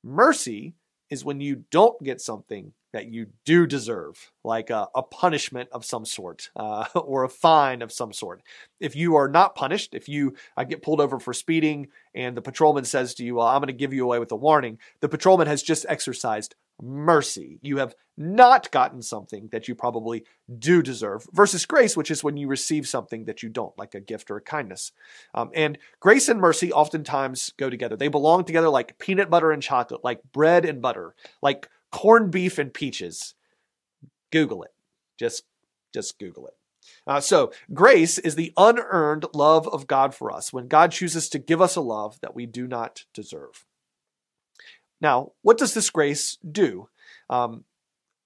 Mercy 0.03 0.75
is 1.09 1.25
when 1.25 1.41
you 1.41 1.63
don't 1.71 2.01
get 2.03 2.21
something 2.21 2.73
that 2.93 3.07
you 3.07 3.27
do 3.43 3.67
deserve, 3.67 4.31
like 4.43 4.69
a, 4.69 4.87
a 4.95 5.03
punishment 5.03 5.67
of 5.71 5.83
some 5.83 6.05
sort 6.05 6.49
uh, 6.55 6.85
or 6.95 7.23
a 7.23 7.29
fine 7.29 7.81
of 7.81 7.91
some 7.91 8.13
sort. 8.13 8.41
If 8.79 8.95
you 8.95 9.15
are 9.15 9.27
not 9.27 9.55
punished, 9.55 9.93
if 9.93 10.07
you 10.07 10.35
uh, 10.55 10.63
get 10.63 10.81
pulled 10.81 11.01
over 11.01 11.19
for 11.19 11.33
speeding 11.33 11.87
and 12.15 12.37
the 12.37 12.41
patrolman 12.41 12.85
says 12.85 13.13
to 13.15 13.25
you, 13.25 13.35
Well, 13.35 13.47
I'm 13.47 13.59
going 13.59 13.67
to 13.67 13.73
give 13.73 13.93
you 13.93 14.05
away 14.05 14.19
with 14.19 14.31
a 14.31 14.37
warning, 14.37 14.77
the 15.01 15.09
patrolman 15.09 15.47
has 15.47 15.63
just 15.63 15.85
exercised 15.89 16.55
mercy. 16.81 17.59
You 17.61 17.77
have 17.77 17.95
not 18.17 18.71
gotten 18.71 19.01
something 19.01 19.49
that 19.51 19.67
you 19.67 19.75
probably 19.75 20.25
do 20.59 20.81
deserve, 20.81 21.25
versus 21.31 21.65
grace, 21.65 21.97
which 21.97 22.11
is 22.11 22.23
when 22.23 22.37
you 22.37 22.47
receive 22.47 22.87
something 22.87 23.25
that 23.25 23.41
you 23.41 23.49
don't, 23.49 23.77
like 23.77 23.95
a 23.95 24.01
gift 24.01 24.29
or 24.29 24.37
a 24.37 24.41
kindness. 24.41 24.91
Um, 25.33 25.49
and 25.53 25.77
grace 25.99 26.29
and 26.29 26.39
mercy 26.39 26.71
oftentimes 26.71 27.53
go 27.57 27.69
together. 27.69 27.95
They 27.95 28.07
belong 28.07 28.43
together 28.43 28.69
like 28.69 28.99
peanut 28.99 29.29
butter 29.29 29.51
and 29.51 29.63
chocolate, 29.63 30.03
like 30.03 30.21
bread 30.31 30.65
and 30.65 30.81
butter, 30.81 31.15
like 31.41 31.69
corned 31.93 32.31
beef 32.31 32.57
and 32.57 32.73
peaches. 32.73 33.35
Google 34.31 34.63
it. 34.63 34.73
Just, 35.17 35.43
just 35.93 36.19
Google 36.19 36.47
it. 36.47 36.55
Uh, 37.07 37.21
so, 37.21 37.53
grace 37.73 38.17
is 38.17 38.35
the 38.35 38.51
unearned 38.57 39.25
love 39.33 39.67
of 39.69 39.87
God 39.87 40.13
for 40.13 40.33
us 40.33 40.51
when 40.51 40.67
God 40.67 40.91
chooses 40.91 41.29
to 41.29 41.39
give 41.39 41.61
us 41.61 41.77
a 41.77 41.81
love 41.81 42.19
that 42.21 42.35
we 42.35 42.45
do 42.45 42.67
not 42.67 43.05
deserve. 43.13 43.65
Now, 44.99 45.31
what 45.41 45.57
does 45.57 45.73
this 45.73 45.89
grace 45.89 46.37
do? 46.49 46.89
Um, 47.29 47.63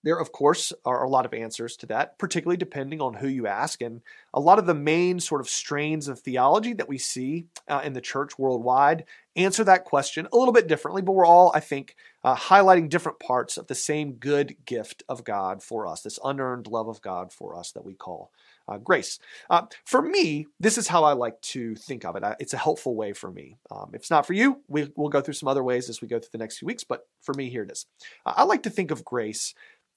there, 0.03 0.19
of 0.19 0.31
course, 0.31 0.71
are 0.86 1.03
a 1.03 1.09
lot 1.09 1.25
of 1.25 1.33
answers 1.33 1.75
to 1.77 1.86
that, 1.88 2.17
particularly 2.17 2.55
depending 2.55 3.01
on 3.01 3.15
who 3.15 3.27
you 3.27 3.47
ask. 3.47 3.81
And 3.81 4.01
a 4.33 4.39
lot 4.39 4.59
of 4.59 4.65
the 4.65 4.74
main 4.74 5.19
sort 5.19 5.41
of 5.41 5.50
strains 5.50 6.07
of 6.07 6.19
theology 6.19 6.74
that 6.74 6.88
we 6.88 6.97
see 6.97 7.47
uh, 7.67 7.81
in 7.83 7.93
the 7.93 8.00
church 8.00 8.39
worldwide 8.39 9.05
answer 9.36 9.63
that 9.63 9.86
question 9.86 10.27
a 10.31 10.38
little 10.38 10.53
bit 10.53 10.67
differently, 10.67 11.01
but 11.01 11.12
we're 11.12 11.25
all, 11.25 11.51
I 11.53 11.59
think, 11.59 11.95
uh, 12.27 12.36
highlighting 12.36 12.89
different 12.89 13.22
parts 13.22 13.55
of 13.55 13.67
the 13.67 13.75
same 13.75 14.12
good 14.12 14.57
gift 14.65 15.01
of 15.07 15.24
God 15.24 15.63
for 15.63 15.88
us, 15.88 16.01
this 16.01 16.19
unearned 16.25 16.67
love 16.67 16.89
of 16.89 17.01
God 17.01 17.31
for 17.31 17.57
us 17.57 17.72
that 17.72 17.86
we 17.86 17.93
call 17.93 18.34
uh, 18.67 18.77
grace. 18.77 19.17
Uh, 19.50 19.62
for 19.86 20.01
me, 20.01 20.46
this 20.60 20.77
is 20.77 20.89
how 20.89 21.05
I 21.05 21.13
like 21.13 21.39
to 21.53 21.74
think 21.75 22.03
of 22.03 22.17
it. 22.17 22.24
it's 22.41 22.53
a 22.53 22.57
helpful 22.57 22.96
way 22.96 23.13
for 23.13 23.31
me. 23.31 23.55
Um, 23.72 23.91
if 23.93 24.01
it's 24.01 24.12
not 24.12 24.25
for 24.25 24.34
you, 24.34 24.60
we, 24.67 24.91
will 24.98 25.07
go 25.07 25.22
through 25.22 25.36
some 25.36 25.48
other 25.48 25.63
ways 25.63 25.88
as 25.88 26.01
we 26.01 26.10
go 26.10 26.19
through 26.19 26.31
the 26.34 26.38
next 26.38 26.57
few 26.57 26.65
weeks, 26.65 26.84
but 26.84 27.07
for 27.22 27.34
me, 27.34 27.50
here 27.50 27.63
it 27.63 27.72
is. 27.72 27.86
Uh, 28.25 28.34
I 28.36 28.43
like 28.43 28.63
to 28.63 28.69
think 28.69 28.91
of 28.91 29.05
grace 29.05 29.53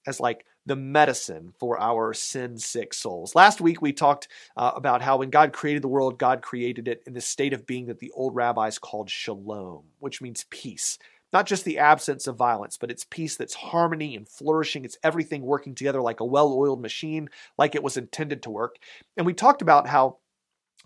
as 0.07 0.21
like 0.21 0.45
the 0.65 0.77
medicine 0.77 1.53
for 1.59 1.77
our 1.81 2.13
sin 2.13 2.57
sick 2.57 2.93
souls. 2.93 3.35
Last 3.35 3.59
week 3.59 3.81
we 3.81 3.91
talked 3.91 4.29
uh, 4.55 4.71
about 4.73 5.01
how 5.01 5.17
when 5.17 5.31
God 5.31 5.51
created 5.51 5.81
the 5.81 5.89
world, 5.89 6.17
God 6.17 6.41
created 6.41 6.87
it 6.87 7.03
in 7.05 7.11
the 7.11 7.19
state 7.19 7.51
of 7.51 7.67
being 7.67 7.87
that 7.87 7.99
the 7.99 8.11
old 8.11 8.35
rabbis 8.35 8.79
called 8.79 9.09
shalom, 9.09 9.83
which 9.99 10.21
means 10.21 10.45
peace. 10.49 10.97
Not 11.33 11.45
just 11.45 11.63
the 11.63 11.79
absence 11.79 12.27
of 12.27 12.35
violence, 12.35 12.77
but 12.77 12.91
it's 12.91 13.05
peace 13.09 13.37
that's 13.37 13.53
harmony 13.53 14.15
and 14.15 14.27
flourishing. 14.27 14.83
It's 14.83 14.97
everything 15.03 15.43
working 15.43 15.75
together 15.75 16.01
like 16.01 16.19
a 16.19 16.25
well 16.25 16.53
oiled 16.53 16.81
machine, 16.81 17.29
like 17.57 17.75
it 17.75 17.83
was 17.83 17.97
intended 17.97 18.43
to 18.43 18.49
work. 18.49 18.75
And 19.15 19.25
we 19.25 19.33
talked 19.33 19.61
about 19.61 19.87
how 19.87 20.17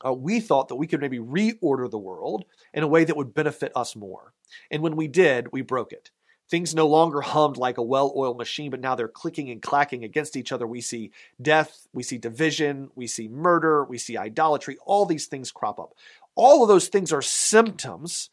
uh, 0.05 0.13
we 0.13 0.39
thought 0.39 0.67
that 0.67 0.75
we 0.75 0.87
could 0.87 1.01
maybe 1.01 1.19
reorder 1.19 1.89
the 1.89 1.97
world 1.97 2.45
in 2.73 2.83
a 2.83 2.87
way 2.87 3.03
that 3.03 3.17
would 3.17 3.33
benefit 3.33 3.71
us 3.75 3.95
more. 3.95 4.33
And 4.69 4.83
when 4.83 4.95
we 4.95 5.07
did, 5.07 5.51
we 5.51 5.61
broke 5.61 5.91
it. 5.91 6.11
Things 6.47 6.75
no 6.75 6.87
longer 6.87 7.21
hummed 7.21 7.57
like 7.57 7.79
a 7.79 7.83
well 7.83 8.13
oiled 8.15 8.37
machine, 8.37 8.69
but 8.69 8.79
now 8.79 8.93
they're 8.93 9.07
clicking 9.07 9.49
and 9.49 9.61
clacking 9.61 10.03
against 10.03 10.35
each 10.35 10.51
other. 10.51 10.67
We 10.67 10.81
see 10.81 11.11
death, 11.41 11.87
we 11.91 12.03
see 12.03 12.19
division, 12.19 12.91
we 12.93 13.07
see 13.07 13.27
murder, 13.27 13.83
we 13.83 13.97
see 13.97 14.15
idolatry. 14.15 14.77
All 14.85 15.07
these 15.07 15.25
things 15.25 15.51
crop 15.51 15.79
up. 15.79 15.93
All 16.35 16.61
of 16.61 16.67
those 16.67 16.87
things 16.87 17.11
are 17.11 17.23
symptoms 17.23 18.29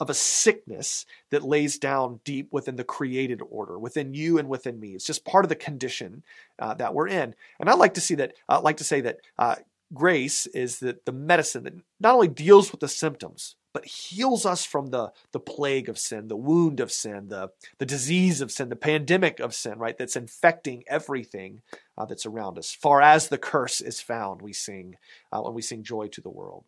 of 0.00 0.10
a 0.10 0.14
sickness 0.14 1.06
that 1.30 1.42
lays 1.42 1.78
down 1.78 2.20
deep 2.24 2.48
within 2.52 2.76
the 2.76 2.84
created 2.84 3.40
order, 3.50 3.78
within 3.78 4.14
you 4.14 4.38
and 4.38 4.48
within 4.48 4.78
me. 4.78 4.94
It's 4.94 5.06
just 5.06 5.24
part 5.24 5.44
of 5.44 5.48
the 5.48 5.56
condition 5.56 6.22
uh, 6.58 6.74
that 6.74 6.94
we're 6.94 7.08
in. 7.08 7.34
And 7.58 7.68
I 7.68 7.74
like 7.74 7.94
to 7.94 8.00
see 8.00 8.14
that. 8.16 8.34
I 8.48 8.58
like 8.58 8.76
to 8.78 8.84
say 8.84 9.00
that 9.02 9.18
uh, 9.38 9.56
grace 9.92 10.46
is 10.46 10.80
that 10.80 11.04
the 11.04 11.12
medicine 11.12 11.64
that 11.64 11.74
not 12.00 12.14
only 12.14 12.28
deals 12.28 12.70
with 12.70 12.80
the 12.80 12.88
symptoms, 12.88 13.56
but 13.74 13.84
heals 13.84 14.46
us 14.46 14.64
from 14.64 14.86
the, 14.86 15.12
the 15.32 15.40
plague 15.40 15.88
of 15.88 15.98
sin, 15.98 16.28
the 16.28 16.36
wound 16.36 16.80
of 16.80 16.90
sin, 16.90 17.28
the, 17.28 17.50
the 17.78 17.86
disease 17.86 18.40
of 18.40 18.50
sin, 18.50 18.70
the 18.70 18.76
pandemic 18.76 19.40
of 19.40 19.54
sin, 19.54 19.78
right? 19.78 19.96
That's 19.96 20.16
infecting 20.16 20.84
everything 20.88 21.60
uh, 21.96 22.06
that's 22.06 22.26
around 22.26 22.58
us. 22.58 22.72
Far 22.72 23.02
as 23.02 23.28
the 23.28 23.38
curse 23.38 23.80
is 23.80 24.00
found, 24.00 24.42
we 24.42 24.52
sing 24.52 24.96
uh, 25.32 25.42
when 25.42 25.54
we 25.54 25.62
sing 25.62 25.82
joy 25.82 26.08
to 26.08 26.20
the 26.20 26.30
world. 26.30 26.64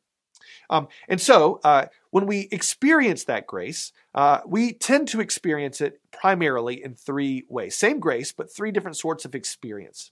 Um, 0.68 0.88
and 1.08 1.20
so, 1.20 1.60
uh, 1.64 1.86
when 2.10 2.26
we 2.26 2.48
experience 2.50 3.24
that 3.24 3.46
grace, 3.46 3.92
uh, 4.14 4.40
we 4.46 4.72
tend 4.72 5.08
to 5.08 5.20
experience 5.20 5.80
it 5.80 6.00
primarily 6.10 6.82
in 6.82 6.94
three 6.94 7.44
ways. 7.48 7.76
Same 7.76 8.00
grace, 8.00 8.32
but 8.32 8.52
three 8.52 8.72
different 8.72 8.96
sorts 8.96 9.24
of 9.24 9.34
experience. 9.34 10.10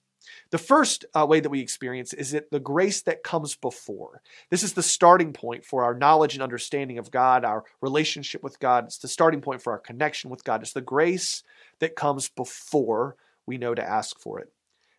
The 0.50 0.58
first 0.58 1.04
uh, 1.14 1.26
way 1.26 1.40
that 1.40 1.50
we 1.50 1.60
experience 1.60 2.12
is 2.12 2.34
it 2.34 2.50
the 2.50 2.60
grace 2.60 3.02
that 3.02 3.22
comes 3.22 3.56
before. 3.56 4.22
This 4.50 4.62
is 4.62 4.74
the 4.74 4.82
starting 4.82 5.32
point 5.32 5.64
for 5.64 5.84
our 5.84 5.94
knowledge 5.94 6.34
and 6.34 6.42
understanding 6.42 6.98
of 6.98 7.10
God, 7.10 7.44
our 7.44 7.64
relationship 7.80 8.42
with 8.42 8.58
God. 8.60 8.84
It's 8.84 8.98
the 8.98 9.08
starting 9.08 9.40
point 9.40 9.62
for 9.62 9.72
our 9.72 9.78
connection 9.78 10.30
with 10.30 10.44
God. 10.44 10.62
It's 10.62 10.72
the 10.72 10.80
grace 10.80 11.42
that 11.80 11.96
comes 11.96 12.28
before 12.28 13.16
we 13.46 13.58
know 13.58 13.74
to 13.74 13.82
ask 13.82 14.18
for 14.18 14.38
it. 14.40 14.52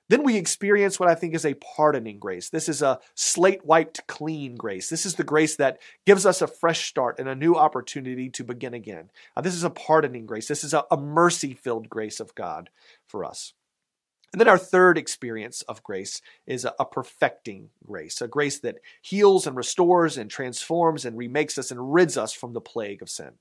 Then 0.10 0.24
we 0.24 0.36
experience 0.36 1.00
what 1.00 1.08
I 1.08 1.16
think 1.16 1.36
is 1.36 1.46
a 1.46 1.54
pardoning 1.54 2.20
grace. 2.20 2.50
This 2.50 2.68
is 2.68 2.82
a 2.82 3.00
slate 3.16 3.64
wiped 3.64 4.08
clean 4.08 4.56
grace. 4.56 4.90
This 4.90 5.06
is 5.06 5.16
the 5.16 5.24
grace 5.24 5.56
that 5.58 5.80
gives 6.06 6.26
us 6.26 6.42
a 6.42 6.48
fresh 6.48 6.88
start 6.88 7.20
and 7.20 7.30
a 7.30 7.36
new 7.36 7.56
opportunity 7.56 8.30
to 8.32 8.44
begin 8.44 8.74
again. 8.74 9.12
This 9.42 9.54
is 9.54 9.64
a 9.64 9.70
pardoning 9.70 10.26
grace. 10.26 10.48
This 10.48 10.64
is 10.64 10.74
a, 10.74 10.84
a 10.92 10.98
mercy 10.98 11.54
filled 11.54 11.90
grace 11.90 12.20
of 12.20 12.34
God 12.36 12.72
for 13.08 13.24
us. 13.24 13.54
And 14.32 14.40
then 14.40 14.48
our 14.48 14.58
third 14.58 14.98
experience 14.98 15.62
of 15.64 15.84
grace 15.84 16.22
is 16.46 16.66
a, 16.66 16.74
a, 16.80 16.86
perfecting 16.86 17.70
grace, 17.84 18.22
a 18.22 18.28
grace 18.28 18.60
that 18.60 18.78
heals 19.02 19.48
and 19.48 19.56
restores 19.56 20.18
and 20.18 20.30
transforms 20.30 21.04
and 21.04 21.18
remakes 21.18 21.58
us 21.58 21.72
and 21.72 21.94
rids 21.94 22.16
us 22.16 22.34
from 22.34 22.54
the 22.54 22.62
plague 22.62 23.02
of 23.02 23.10
sin. 23.10 23.34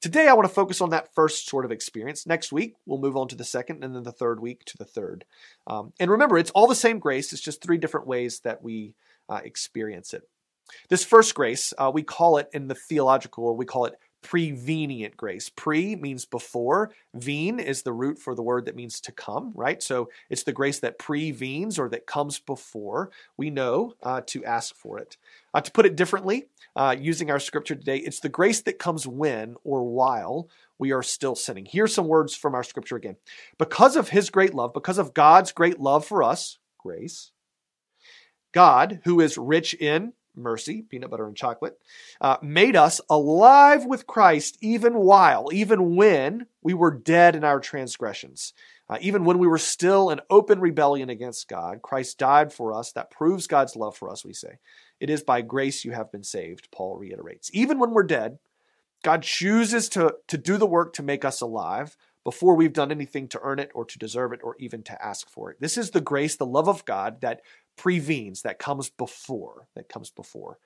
Today, 0.00 0.28
I 0.28 0.34
want 0.34 0.48
to 0.48 0.54
focus 0.54 0.80
on 0.80 0.90
that 0.90 1.14
first 1.14 1.48
sort 1.48 1.64
of 1.64 1.72
experience. 1.72 2.26
Next 2.26 2.52
week, 2.52 2.74
we'll 2.86 3.00
move 3.00 3.16
on 3.16 3.28
to 3.28 3.36
the 3.36 3.44
second, 3.44 3.84
and 3.84 3.94
then 3.94 4.02
the 4.02 4.12
third 4.12 4.40
week 4.40 4.64
to 4.66 4.78
the 4.78 4.84
third. 4.84 5.24
Um, 5.66 5.92
and 6.00 6.10
remember, 6.10 6.38
it's 6.38 6.50
all 6.50 6.66
the 6.66 6.74
same 6.74 6.98
grace, 6.98 7.32
it's 7.32 7.42
just 7.42 7.62
three 7.62 7.78
different 7.78 8.06
ways 8.06 8.40
that 8.40 8.62
we 8.62 8.94
uh, 9.28 9.40
experience 9.44 10.14
it. 10.14 10.22
This 10.88 11.04
first 11.04 11.34
grace, 11.34 11.72
uh, 11.78 11.90
we 11.92 12.02
call 12.02 12.36
it 12.38 12.48
in 12.52 12.68
the 12.68 12.74
theological, 12.74 13.56
we 13.56 13.64
call 13.64 13.86
it 13.86 13.94
prevenient 14.22 15.16
grace. 15.16 15.48
Pre 15.48 15.96
means 15.96 16.24
before. 16.24 16.90
Vene 17.14 17.60
is 17.60 17.82
the 17.82 17.92
root 17.92 18.18
for 18.18 18.34
the 18.34 18.42
word 18.42 18.66
that 18.66 18.76
means 18.76 19.00
to 19.02 19.12
come, 19.12 19.52
right? 19.54 19.82
So 19.82 20.10
it's 20.28 20.42
the 20.42 20.52
grace 20.52 20.80
that 20.80 20.98
prevenes 20.98 21.78
or 21.78 21.88
that 21.90 22.06
comes 22.06 22.38
before 22.38 23.10
we 23.36 23.50
know 23.50 23.94
uh, 24.02 24.22
to 24.26 24.44
ask 24.44 24.74
for 24.74 24.98
it. 24.98 25.16
Uh, 25.54 25.60
to 25.60 25.72
put 25.72 25.86
it 25.86 25.96
differently, 25.96 26.48
uh, 26.76 26.94
using 26.98 27.30
our 27.30 27.40
scripture 27.40 27.74
today, 27.74 27.96
it's 27.96 28.20
the 28.20 28.28
grace 28.28 28.60
that 28.62 28.78
comes 28.78 29.06
when 29.06 29.56
or 29.64 29.82
while 29.84 30.48
we 30.78 30.92
are 30.92 31.02
still 31.02 31.34
sinning. 31.34 31.66
Here's 31.66 31.94
some 31.94 32.06
words 32.06 32.34
from 32.34 32.54
our 32.54 32.62
scripture 32.62 32.96
again. 32.96 33.16
Because 33.58 33.96
of 33.96 34.10
his 34.10 34.30
great 34.30 34.54
love, 34.54 34.72
because 34.74 34.98
of 34.98 35.14
God's 35.14 35.52
great 35.52 35.80
love 35.80 36.04
for 36.04 36.22
us, 36.22 36.58
grace, 36.78 37.32
God, 38.52 39.00
who 39.04 39.20
is 39.20 39.38
rich 39.38 39.74
in 39.74 40.12
mercy, 40.34 40.82
peanut 40.82 41.10
butter 41.10 41.26
and 41.26 41.36
chocolate, 41.36 41.78
uh, 42.20 42.36
made 42.42 42.76
us 42.76 43.00
alive 43.10 43.84
with 43.84 44.06
Christ 44.06 44.56
even 44.60 44.94
while, 44.94 45.48
even 45.52 45.96
when 45.96 46.46
we 46.62 46.74
were 46.74 46.92
dead 46.92 47.34
in 47.34 47.44
our 47.44 47.60
transgressions. 47.60 48.52
Uh, 48.90 48.96
even 49.00 49.24
when 49.24 49.38
we 49.38 49.46
were 49.46 49.58
still 49.58 50.10
in 50.10 50.20
open 50.30 50.60
rebellion 50.60 51.10
against 51.10 51.48
God, 51.48 51.82
Christ 51.82 52.18
died 52.18 52.52
for 52.52 52.72
us. 52.72 52.92
That 52.92 53.10
proves 53.10 53.46
God's 53.46 53.76
love 53.76 53.96
for 53.96 54.10
us, 54.10 54.24
we 54.24 54.32
say. 54.32 54.58
It 54.98 55.10
is 55.10 55.22
by 55.22 55.42
grace 55.42 55.84
you 55.84 55.92
have 55.92 56.10
been 56.10 56.24
saved, 56.24 56.68
Paul 56.72 56.96
reiterates. 56.96 57.50
Even 57.52 57.78
when 57.78 57.90
we're 57.90 58.02
dead, 58.02 58.38
God 59.04 59.22
chooses 59.22 59.88
to, 59.90 60.16
to 60.26 60.38
do 60.38 60.56
the 60.56 60.66
work 60.66 60.94
to 60.94 61.02
make 61.02 61.24
us 61.24 61.40
alive 61.40 61.96
before 62.24 62.54
we've 62.54 62.72
done 62.72 62.90
anything 62.90 63.28
to 63.28 63.40
earn 63.42 63.58
it 63.58 63.70
or 63.74 63.84
to 63.84 63.98
deserve 63.98 64.32
it 64.32 64.40
or 64.42 64.56
even 64.58 64.82
to 64.82 65.04
ask 65.04 65.28
for 65.30 65.50
it. 65.50 65.60
This 65.60 65.78
is 65.78 65.90
the 65.90 66.00
grace, 66.00 66.36
the 66.36 66.46
love 66.46 66.68
of 66.68 66.84
God 66.84 67.20
that 67.20 67.42
prevenes, 67.78 68.42
that 68.42 68.58
comes 68.58 68.90
before, 68.90 69.68
that 69.74 69.88
comes 69.88 70.10
before. 70.10 70.58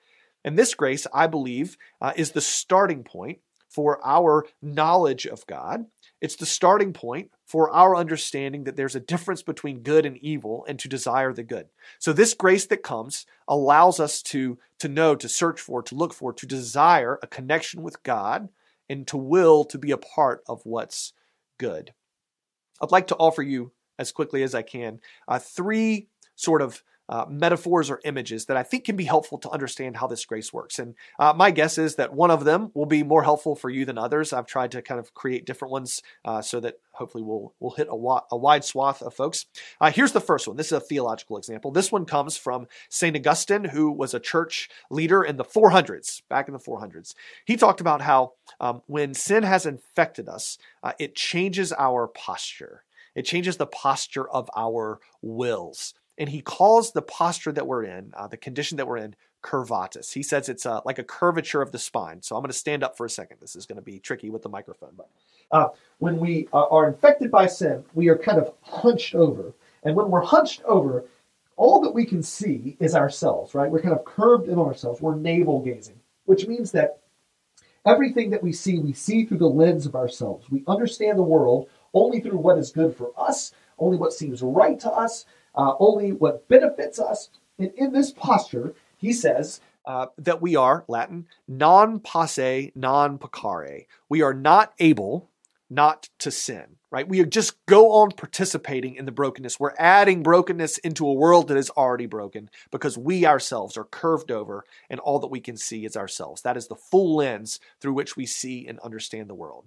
And 0.43 0.57
this 0.57 0.73
grace, 0.73 1.07
I 1.13 1.27
believe, 1.27 1.77
uh, 2.01 2.13
is 2.15 2.31
the 2.31 2.41
starting 2.41 3.03
point 3.03 3.39
for 3.73 3.99
our 4.05 4.45
knowledge 4.61 5.25
of 5.25 5.45
God. 5.47 5.85
It's 6.21 6.35
the 6.35 6.45
starting 6.45 6.93
point 6.93 7.31
for 7.45 7.71
our 7.71 7.95
understanding 7.95 8.63
that 8.63 8.75
there's 8.75 8.95
a 8.95 8.99
difference 8.99 9.41
between 9.41 9.79
good 9.79 10.05
and 10.05 10.17
evil 10.17 10.63
and 10.69 10.77
to 10.79 10.87
desire 10.87 11.33
the 11.33 11.43
good. 11.43 11.67
So 11.97 12.13
this 12.13 12.35
grace 12.35 12.67
that 12.67 12.83
comes 12.83 13.25
allows 13.47 13.99
us 13.99 14.21
to, 14.23 14.59
to 14.79 14.87
know, 14.87 15.15
to 15.15 15.27
search 15.27 15.59
for, 15.59 15.81
to 15.83 15.95
look 15.95 16.13
for, 16.13 16.31
to 16.31 16.45
desire 16.45 17.19
a 17.21 17.27
connection 17.27 17.81
with 17.81 18.03
God 18.03 18.49
and 18.87 19.07
to 19.07 19.17
will 19.17 19.65
to 19.65 19.77
be 19.77 19.91
a 19.91 19.97
part 19.97 20.43
of 20.47 20.61
what's 20.65 21.13
good. 21.57 21.93
I'd 22.79 22.91
like 22.91 23.07
to 23.07 23.17
offer 23.17 23.41
you 23.41 23.71
as 23.97 24.11
quickly 24.11 24.43
as 24.43 24.53
I 24.53 24.61
can 24.61 24.99
uh, 25.27 25.39
three 25.39 26.07
sort 26.35 26.61
of 26.61 26.83
uh, 27.09 27.25
metaphors 27.29 27.89
or 27.89 27.99
images 28.05 28.45
that 28.45 28.57
I 28.57 28.63
think 28.63 28.85
can 28.85 28.95
be 28.95 29.03
helpful 29.03 29.37
to 29.39 29.49
understand 29.49 29.97
how 29.97 30.07
this 30.07 30.25
grace 30.25 30.53
works. 30.53 30.79
And 30.79 30.95
uh, 31.19 31.33
my 31.35 31.51
guess 31.51 31.77
is 31.77 31.95
that 31.95 32.13
one 32.13 32.31
of 32.31 32.45
them 32.45 32.71
will 32.73 32.85
be 32.85 33.03
more 33.03 33.23
helpful 33.23 33.55
for 33.55 33.69
you 33.69 33.85
than 33.85 33.97
others. 33.97 34.33
I've 34.33 34.45
tried 34.45 34.71
to 34.71 34.81
kind 34.81 34.99
of 34.99 35.13
create 35.13 35.45
different 35.45 35.71
ones 35.71 36.01
uh, 36.23 36.41
so 36.41 36.59
that 36.61 36.75
hopefully 36.91 37.23
we'll, 37.23 37.53
we'll 37.59 37.71
hit 37.71 37.87
a, 37.89 37.95
wa- 37.95 38.23
a 38.31 38.37
wide 38.37 38.63
swath 38.63 39.01
of 39.01 39.13
folks. 39.13 39.45
Uh, 39.81 39.91
here's 39.91 40.13
the 40.13 40.21
first 40.21 40.47
one. 40.47 40.57
This 40.57 40.67
is 40.67 40.73
a 40.73 40.79
theological 40.79 41.37
example. 41.37 41.71
This 41.71 41.91
one 41.91 42.05
comes 42.05 42.37
from 42.37 42.67
St. 42.89 43.15
Augustine, 43.15 43.65
who 43.65 43.91
was 43.91 44.13
a 44.13 44.19
church 44.19 44.69
leader 44.89 45.23
in 45.23 45.37
the 45.37 45.43
400s, 45.43 46.21
back 46.29 46.47
in 46.47 46.53
the 46.53 46.59
400s. 46.59 47.15
He 47.45 47.57
talked 47.57 47.81
about 47.81 48.01
how 48.01 48.33
um, 48.59 48.81
when 48.87 49.13
sin 49.13 49.43
has 49.43 49.65
infected 49.65 50.29
us, 50.29 50.57
uh, 50.81 50.93
it 50.99 51.15
changes 51.15 51.73
our 51.73 52.07
posture. 52.07 52.83
It 53.15 53.23
changes 53.23 53.57
the 53.57 53.67
posture 53.67 54.27
of 54.29 54.49
our 54.55 54.99
wills 55.21 55.93
and 56.17 56.29
he 56.29 56.41
calls 56.41 56.91
the 56.91 57.01
posture 57.01 57.51
that 57.51 57.67
we're 57.67 57.83
in, 57.83 58.13
uh, 58.15 58.27
the 58.27 58.37
condition 58.37 58.77
that 58.77 58.87
we're 58.87 58.97
in, 58.97 59.15
curvatus. 59.43 60.13
He 60.13 60.23
says 60.23 60.47
it's 60.47 60.65
uh, 60.65 60.81
like 60.85 60.99
a 60.99 61.03
curvature 61.03 61.61
of 61.61 61.71
the 61.71 61.79
spine. 61.79 62.21
So 62.21 62.35
I'm 62.35 62.41
going 62.41 62.51
to 62.51 62.57
stand 62.57 62.83
up 62.83 62.95
for 62.95 63.05
a 63.05 63.09
second. 63.09 63.37
This 63.41 63.55
is 63.55 63.65
going 63.65 63.75
to 63.75 63.81
be 63.81 63.99
tricky 63.99 64.29
with 64.29 64.41
the 64.41 64.49
microphone, 64.49 64.93
but 64.95 65.09
uh, 65.51 65.69
when 65.99 66.17
we 66.17 66.47
are 66.51 66.87
infected 66.87 67.29
by 67.29 67.47
sin, 67.47 67.83
we 67.93 68.07
are 68.09 68.17
kind 68.17 68.39
of 68.39 68.53
hunched 68.61 69.13
over, 69.15 69.53
and 69.83 69.95
when 69.95 70.09
we're 70.09 70.23
hunched 70.23 70.63
over, 70.63 71.05
all 71.55 71.81
that 71.81 71.93
we 71.93 72.05
can 72.05 72.23
see 72.23 72.75
is 72.79 72.95
ourselves. 72.95 73.53
Right? 73.53 73.69
We're 73.69 73.81
kind 73.81 73.95
of 73.95 74.05
curved 74.05 74.47
in 74.47 74.57
ourselves. 74.57 75.01
We're 75.01 75.15
navel 75.15 75.61
gazing, 75.61 75.99
which 76.25 76.47
means 76.47 76.71
that 76.71 77.01
everything 77.85 78.31
that 78.31 78.41
we 78.41 78.51
see, 78.51 78.79
we 78.79 78.93
see 78.93 79.25
through 79.25 79.37
the 79.37 79.47
lens 79.47 79.85
of 79.85 79.95
ourselves. 79.95 80.49
We 80.49 80.63
understand 80.67 81.17
the 81.17 81.23
world 81.23 81.69
only 81.93 82.21
through 82.21 82.37
what 82.37 82.57
is 82.57 82.71
good 82.71 82.95
for 82.95 83.11
us, 83.17 83.51
only 83.77 83.97
what 83.97 84.13
seems 84.13 84.41
right 84.41 84.79
to 84.79 84.89
us 84.89 85.25
uh, 85.55 85.73
only 85.79 86.11
what 86.11 86.47
benefits 86.47 86.99
us. 86.99 87.29
And 87.59 87.71
in 87.75 87.93
this 87.93 88.11
posture, 88.11 88.73
he 88.97 89.13
says 89.13 89.61
uh, 89.85 90.07
that 90.17 90.41
we 90.41 90.55
are, 90.55 90.85
Latin, 90.87 91.27
non 91.47 91.99
posse, 91.99 92.71
non 92.75 93.17
peccare. 93.17 93.85
We 94.09 94.21
are 94.21 94.33
not 94.33 94.73
able 94.79 95.29
not 95.69 96.09
to 96.19 96.29
sin, 96.29 96.77
right? 96.91 97.07
We 97.07 97.23
just 97.25 97.65
go 97.65 97.91
on 97.91 98.11
participating 98.11 98.95
in 98.95 99.05
the 99.05 99.11
brokenness. 99.11 99.59
We're 99.59 99.73
adding 99.77 100.21
brokenness 100.21 100.77
into 100.79 101.07
a 101.07 101.13
world 101.13 101.47
that 101.47 101.57
is 101.57 101.71
already 101.71 102.05
broken 102.05 102.49
because 102.71 102.97
we 102.97 103.25
ourselves 103.25 103.75
are 103.75 103.83
curved 103.83 104.31
over 104.31 104.63
and 104.89 104.99
all 104.99 105.19
that 105.19 105.31
we 105.31 105.39
can 105.39 105.57
see 105.57 105.83
is 105.85 105.97
ourselves. 105.97 106.43
That 106.43 106.57
is 106.57 106.67
the 106.67 106.75
full 106.75 107.15
lens 107.15 107.59
through 107.81 107.93
which 107.93 108.15
we 108.15 108.25
see 108.25 108.67
and 108.67 108.79
understand 108.79 109.29
the 109.29 109.35
world. 109.35 109.65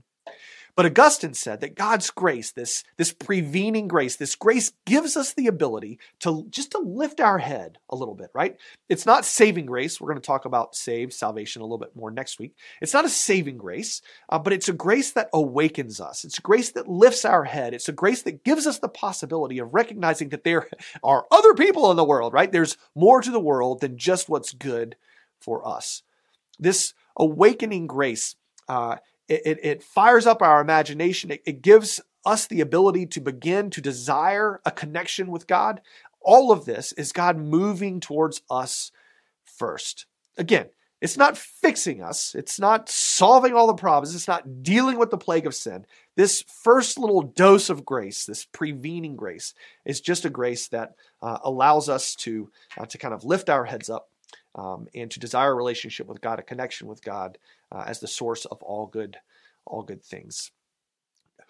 But 0.76 0.84
Augustine 0.84 1.32
said 1.32 1.62
that 1.62 1.74
God's 1.74 2.10
grace, 2.10 2.52
this, 2.52 2.84
this 2.98 3.10
prevening 3.10 3.88
grace, 3.88 4.16
this 4.16 4.34
grace 4.34 4.72
gives 4.84 5.16
us 5.16 5.32
the 5.32 5.46
ability 5.46 5.98
to 6.20 6.46
just 6.50 6.72
to 6.72 6.78
lift 6.78 7.18
our 7.18 7.38
head 7.38 7.78
a 7.88 7.96
little 7.96 8.14
bit, 8.14 8.28
right? 8.34 8.58
It's 8.90 9.06
not 9.06 9.24
saving 9.24 9.64
grace. 9.64 9.98
We're 9.98 10.08
going 10.08 10.20
to 10.20 10.26
talk 10.26 10.44
about 10.44 10.76
save, 10.76 11.14
salvation 11.14 11.62
a 11.62 11.64
little 11.64 11.78
bit 11.78 11.96
more 11.96 12.10
next 12.10 12.38
week. 12.38 12.54
It's 12.82 12.92
not 12.92 13.06
a 13.06 13.08
saving 13.08 13.56
grace, 13.56 14.02
uh, 14.28 14.38
but 14.38 14.52
it's 14.52 14.68
a 14.68 14.74
grace 14.74 15.12
that 15.12 15.30
awakens 15.32 15.98
us. 15.98 16.24
It's 16.24 16.38
a 16.38 16.42
grace 16.42 16.70
that 16.72 16.88
lifts 16.88 17.24
our 17.24 17.44
head. 17.44 17.72
It's 17.72 17.88
a 17.88 17.92
grace 17.92 18.20
that 18.22 18.44
gives 18.44 18.66
us 18.66 18.78
the 18.78 18.88
possibility 18.88 19.58
of 19.58 19.72
recognizing 19.72 20.28
that 20.28 20.44
there 20.44 20.68
are 21.02 21.24
other 21.30 21.54
people 21.54 21.90
in 21.90 21.96
the 21.96 22.04
world, 22.04 22.34
right? 22.34 22.52
There's 22.52 22.76
more 22.94 23.22
to 23.22 23.30
the 23.30 23.40
world 23.40 23.80
than 23.80 23.96
just 23.96 24.28
what's 24.28 24.52
good 24.52 24.96
for 25.40 25.66
us. 25.66 26.02
This 26.58 26.92
awakening 27.16 27.86
grace 27.86 28.36
uh, 28.68 28.96
it, 29.28 29.42
it, 29.44 29.58
it 29.62 29.82
fires 29.82 30.26
up 30.26 30.42
our 30.42 30.60
imagination. 30.60 31.30
It, 31.30 31.42
it 31.46 31.62
gives 31.62 32.00
us 32.24 32.46
the 32.46 32.60
ability 32.60 33.06
to 33.06 33.20
begin 33.20 33.70
to 33.70 33.80
desire 33.80 34.60
a 34.64 34.70
connection 34.70 35.28
with 35.28 35.46
God. 35.46 35.80
All 36.20 36.50
of 36.50 36.64
this 36.64 36.92
is 36.92 37.12
God 37.12 37.38
moving 37.38 38.00
towards 38.00 38.42
us 38.50 38.90
first. 39.44 40.06
Again, 40.36 40.66
it's 41.00 41.16
not 41.16 41.36
fixing 41.36 42.02
us. 42.02 42.34
It's 42.34 42.58
not 42.58 42.88
solving 42.88 43.54
all 43.54 43.66
the 43.66 43.74
problems. 43.74 44.14
It's 44.14 44.26
not 44.26 44.62
dealing 44.62 44.98
with 44.98 45.10
the 45.10 45.18
plague 45.18 45.46
of 45.46 45.54
sin. 45.54 45.84
This 46.16 46.42
first 46.42 46.98
little 46.98 47.20
dose 47.20 47.68
of 47.68 47.84
grace, 47.84 48.24
this 48.24 48.46
prevening 48.46 49.14
grace, 49.14 49.52
is 49.84 50.00
just 50.00 50.24
a 50.24 50.30
grace 50.30 50.68
that 50.68 50.94
uh, 51.20 51.38
allows 51.44 51.88
us 51.88 52.14
to, 52.16 52.50
uh, 52.78 52.86
to 52.86 52.98
kind 52.98 53.12
of 53.12 53.24
lift 53.24 53.50
our 53.50 53.66
heads 53.66 53.90
up 53.90 54.08
um, 54.56 54.88
and 54.94 55.10
to 55.10 55.20
desire 55.20 55.52
a 55.52 55.54
relationship 55.54 56.06
with 56.08 56.20
God, 56.20 56.38
a 56.38 56.42
connection 56.42 56.88
with 56.88 57.02
God, 57.02 57.38
uh, 57.70 57.84
as 57.86 58.00
the 58.00 58.08
source 58.08 58.44
of 58.46 58.62
all 58.62 58.86
good, 58.86 59.18
all 59.64 59.82
good 59.82 60.02
things. 60.02 60.50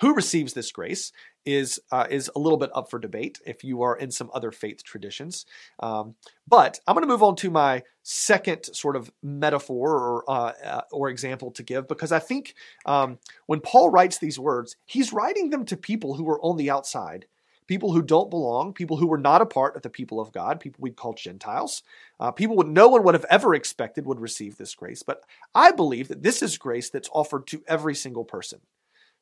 Who 0.00 0.14
receives 0.14 0.52
this 0.52 0.72
grace 0.72 1.10
is 1.46 1.80
uh, 1.90 2.06
is 2.10 2.30
a 2.36 2.38
little 2.38 2.58
bit 2.58 2.68
up 2.74 2.90
for 2.90 2.98
debate 2.98 3.40
if 3.46 3.64
you 3.64 3.80
are 3.80 3.96
in 3.96 4.10
some 4.10 4.30
other 4.34 4.50
faith 4.50 4.84
traditions. 4.84 5.46
Um, 5.80 6.16
but 6.46 6.80
I'm 6.86 6.94
going 6.94 7.06
to 7.06 7.08
move 7.08 7.22
on 7.22 7.36
to 7.36 7.50
my 7.50 7.82
second 8.02 8.64
sort 8.64 8.96
of 8.96 9.10
metaphor 9.22 9.94
or 9.96 10.30
uh, 10.30 10.52
uh, 10.62 10.80
or 10.92 11.08
example 11.08 11.50
to 11.52 11.62
give 11.62 11.88
because 11.88 12.12
I 12.12 12.18
think 12.18 12.54
um, 12.84 13.18
when 13.46 13.60
Paul 13.60 13.88
writes 13.88 14.18
these 14.18 14.38
words, 14.38 14.76
he's 14.84 15.14
writing 15.14 15.48
them 15.48 15.64
to 15.66 15.78
people 15.78 16.14
who 16.14 16.28
are 16.28 16.44
on 16.44 16.58
the 16.58 16.68
outside 16.68 17.24
people 17.66 17.92
who 17.92 18.02
don't 18.02 18.30
belong, 18.30 18.72
people 18.72 18.96
who 18.96 19.06
were 19.06 19.18
not 19.18 19.42
a 19.42 19.46
part 19.46 19.76
of 19.76 19.82
the 19.82 19.90
people 19.90 20.20
of 20.20 20.32
God, 20.32 20.60
people 20.60 20.80
we'd 20.80 20.96
call 20.96 21.14
Gentiles, 21.14 21.82
uh, 22.20 22.30
people 22.30 22.56
would 22.56 22.68
no 22.68 22.88
one 22.88 23.02
would 23.04 23.14
have 23.14 23.26
ever 23.30 23.54
expected 23.54 24.06
would 24.06 24.20
receive 24.20 24.56
this 24.56 24.74
grace. 24.74 25.02
But 25.02 25.22
I 25.54 25.72
believe 25.72 26.08
that 26.08 26.22
this 26.22 26.42
is 26.42 26.58
grace 26.58 26.90
that's 26.90 27.10
offered 27.12 27.46
to 27.48 27.62
every 27.66 27.94
single 27.94 28.24
person, 28.24 28.60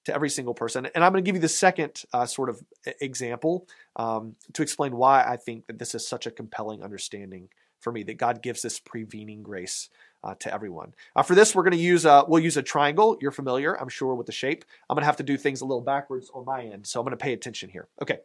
to 0.05 0.15
every 0.15 0.31
single 0.31 0.55
person. 0.55 0.87
And 0.95 1.05
I'm 1.05 1.13
going 1.13 1.25
to 1.25 1.29
give 1.29 1.37
you 1.37 1.43
the 1.43 1.49
second 1.49 2.05
uh, 2.13 2.27
sort 2.27 2.49
of 2.49 2.63
example 3.01 3.67
um, 3.97 4.37
to 4.53 4.63
explain 4.63 4.97
why 4.97 5.25
I 5.25 5.37
think 5.37 5.67
that 5.67 5.79
this 5.79 5.95
is 5.95 6.07
such 6.07 6.27
a 6.27 6.31
compelling 6.31 6.83
understanding 6.83 7.49
for 7.81 7.93
me 7.93 8.03
that 8.05 8.17
God 8.17 8.43
gives 8.43 8.63
this 8.63 8.81
prevening 8.81 9.43
grace 9.43 9.91
uh, 10.25 10.35
to 10.41 10.53
everyone. 10.53 10.95
Uh, 11.15 11.23
for 11.23 11.35
this, 11.35 11.55
we're 11.55 11.63
going 11.63 11.73
to 11.73 11.77
use 11.77 12.07
a, 12.07 12.25
we'll 12.27 12.43
use 12.43 12.57
a 12.57 12.63
triangle. 12.63 13.19
You're 13.21 13.31
familiar, 13.31 13.79
I'm 13.79 13.91
sure, 13.91 14.15
with 14.15 14.27
the 14.27 14.33
shape. 14.33 14.65
I'm 14.89 14.95
going 14.95 15.03
to 15.03 15.07
have 15.07 15.19
to 15.19 15.23
do 15.23 15.37
things 15.37 15.61
a 15.61 15.67
little 15.67 15.83
backwards 15.83 16.31
on 16.35 16.47
my 16.47 16.63
end, 16.63 16.87
so 16.87 16.99
I'm 16.99 17.05
going 17.05 17.17
to 17.17 17.23
pay 17.23 17.35
attention 17.35 17.69
here. 17.69 17.89
Okay. 18.01 18.21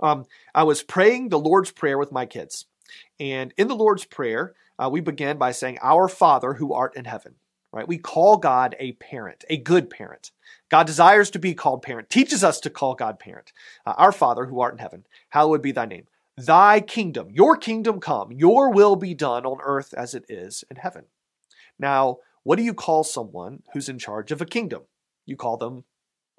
Um, 0.00 0.26
I 0.54 0.64
was 0.64 0.82
praying 0.82 1.28
the 1.28 1.38
Lord's 1.38 1.70
Prayer 1.70 1.98
with 1.98 2.12
my 2.12 2.26
kids. 2.26 2.66
And 3.20 3.52
in 3.56 3.68
the 3.68 3.76
Lord's 3.76 4.04
Prayer, 4.04 4.54
uh, 4.78 4.88
we 4.90 5.00
began 5.00 5.38
by 5.38 5.52
saying, 5.52 5.78
Our 5.82 6.08
Father 6.08 6.54
who 6.54 6.72
art 6.72 6.96
in 6.96 7.04
heaven. 7.04 7.34
Right? 7.72 7.86
We 7.86 7.98
call 7.98 8.38
God 8.38 8.74
a 8.78 8.92
parent, 8.92 9.44
a 9.50 9.58
good 9.58 9.90
parent. 9.90 10.30
God 10.70 10.86
desires 10.86 11.30
to 11.32 11.38
be 11.38 11.54
called 11.54 11.82
parent, 11.82 12.08
teaches 12.08 12.42
us 12.42 12.60
to 12.60 12.70
call 12.70 12.94
God 12.94 13.18
parent. 13.18 13.52
Uh, 13.84 13.94
our 13.98 14.12
Father 14.12 14.46
who 14.46 14.60
art 14.60 14.72
in 14.72 14.78
heaven, 14.78 15.04
hallowed 15.28 15.62
be 15.62 15.72
thy 15.72 15.84
name. 15.84 16.06
Thy 16.38 16.80
kingdom, 16.80 17.28
your 17.30 17.56
kingdom 17.56 18.00
come, 18.00 18.32
your 18.32 18.70
will 18.70 18.96
be 18.96 19.12
done 19.12 19.44
on 19.44 19.58
earth 19.62 19.92
as 19.92 20.14
it 20.14 20.24
is 20.28 20.64
in 20.70 20.76
heaven. 20.76 21.04
Now, 21.78 22.18
what 22.42 22.56
do 22.56 22.62
you 22.62 22.74
call 22.74 23.04
someone 23.04 23.62
who's 23.72 23.88
in 23.88 23.98
charge 23.98 24.32
of 24.32 24.40
a 24.40 24.46
kingdom? 24.46 24.82
You 25.26 25.36
call 25.36 25.56
them 25.56 25.84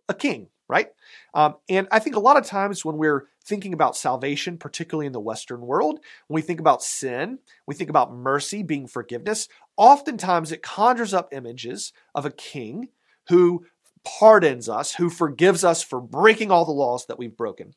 a 0.07 0.13
king, 0.13 0.47
right? 0.69 0.89
Um, 1.33 1.55
and 1.67 1.87
I 1.91 1.99
think 1.99 2.15
a 2.15 2.21
lot 2.21 2.37
of 2.37 2.45
times 2.45 2.85
when 2.85 2.97
we're 2.97 3.25
thinking 3.43 3.73
about 3.73 3.97
salvation, 3.97 4.57
particularly 4.57 5.07
in 5.07 5.11
the 5.11 5.19
Western 5.19 5.61
world, 5.61 5.99
when 6.27 6.35
we 6.35 6.41
think 6.41 6.59
about 6.59 6.83
sin, 6.83 7.39
we 7.65 7.75
think 7.75 7.89
about 7.89 8.13
mercy 8.13 8.61
being 8.63 8.87
forgiveness, 8.87 9.49
oftentimes 9.75 10.51
it 10.51 10.61
conjures 10.61 11.13
up 11.13 11.33
images 11.33 11.91
of 12.13 12.25
a 12.25 12.31
king 12.31 12.89
who 13.27 13.65
pardons 14.05 14.69
us, 14.69 14.93
who 14.93 15.09
forgives 15.09 15.63
us 15.63 15.83
for 15.83 15.99
breaking 15.99 16.51
all 16.51 16.65
the 16.65 16.71
laws 16.71 17.07
that 17.07 17.17
we've 17.17 17.35
broken. 17.35 17.73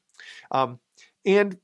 Um, 0.51 0.79
and 1.25 1.57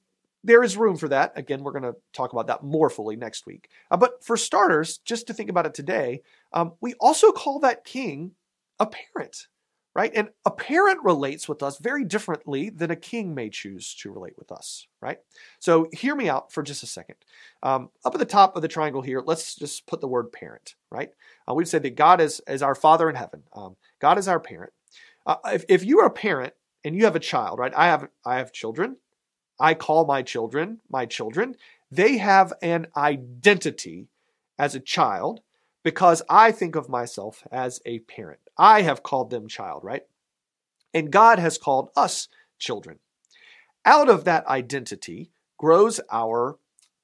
there 0.43 0.62
is 0.62 0.77
room 0.77 0.97
for 0.97 1.09
that. 1.09 1.33
Again, 1.37 1.62
we're 1.62 1.73
going 1.73 1.83
to 1.83 1.97
talk 2.12 2.33
about 2.33 2.47
that 2.47 2.62
more 2.62 2.88
fully 2.88 3.17
next 3.17 3.45
week. 3.45 3.69
Uh, 3.91 3.97
but 3.97 4.25
for 4.25 4.37
starters, 4.37 4.99
just 4.99 5.27
to 5.27 5.35
think 5.35 5.51
about 5.51 5.67
it 5.67 5.75
today, 5.75 6.23
um, 6.53 6.73
we 6.81 6.95
also 6.95 7.33
call 7.33 7.61
that 7.61 7.85
king 7.85 8.33
a 8.79 8.87
parent 8.87 9.49
right? 9.99 10.13
And 10.15 10.29
a 10.45 10.53
parent 10.53 11.01
relates 11.03 11.49
with 11.49 11.61
us 11.61 11.79
very 11.79 12.05
differently 12.05 12.71
than 12.71 12.93
a 12.93 12.95
king 12.95 13.35
may 13.35 13.51
choose 13.51 13.97
to 13.97 14.13
relate 14.13 14.39
with 14.39 14.53
us, 14.53 14.87
right? 15.01 15.19
So 15.59 15.89
hear 15.93 16.15
me 16.15 16.29
out 16.29 16.53
for 16.53 16.63
just 16.63 16.85
a 16.85 16.87
second. 16.87 17.17
Um, 17.65 17.91
up 18.05 18.15
at 18.15 18.21
the 18.21 18.25
top 18.25 18.55
of 18.55 18.63
the 18.63 18.69
triangle 18.69 19.03
here, 19.03 19.21
let's 19.27 19.57
just 19.57 19.89
put 19.89 20.01
the 20.01 20.07
word 20.07 20.31
parent, 20.31 20.77
right? 20.89 21.11
Uh, 21.51 21.55
we've 21.55 21.67
said 21.67 21.83
that 21.83 21.97
God 21.97 22.21
is, 22.21 22.41
is 22.47 22.63
our 22.63 22.77
Father 22.77 23.11
in 23.11 23.17
heaven. 23.17 23.43
Um, 23.53 23.75
God 23.99 24.19
is 24.19 24.29
our 24.29 24.39
parent. 24.39 24.73
Uh, 25.27 25.35
if, 25.47 25.65
if 25.69 25.85
you 25.85 25.99
are 25.99 26.07
a 26.07 26.11
parent 26.11 26.55
and 26.85 26.95
you 26.95 27.03
have 27.03 27.17
a 27.17 27.21
child, 27.21 27.59
right? 27.59 27.73
I 27.77 27.87
have 27.87 28.07
I 28.25 28.37
have 28.37 28.53
children. 28.53 28.99
I 29.59 29.75
call 29.75 30.07
my 30.07 30.23
children 30.23 30.79
my 30.89 31.07
children. 31.07 31.57
They 31.91 32.19
have 32.19 32.53
an 32.63 32.87
identity 32.97 34.07
as 34.61 34.77
a 34.77 34.81
child 34.81 35.41
because 35.83 36.23
I 36.29 36.53
think 36.53 36.77
of 36.77 36.88
myself 36.88 37.47
as 37.51 37.81
a 37.87 38.01
parent. 38.01 38.41
I 38.57 38.83
have 38.83 39.03
called 39.03 39.31
them 39.31 39.49
child, 39.49 39.85
right? 39.85 40.03
And 40.93 41.11
God 41.11 41.38
has 41.38 41.59
called 41.59 41.91
us 41.97 42.29
children. 42.59 42.99
Out 43.85 44.09
of 44.09 44.25
that 44.25 44.47
identity 44.47 45.31
grows 45.57 46.01
our 46.11 46.59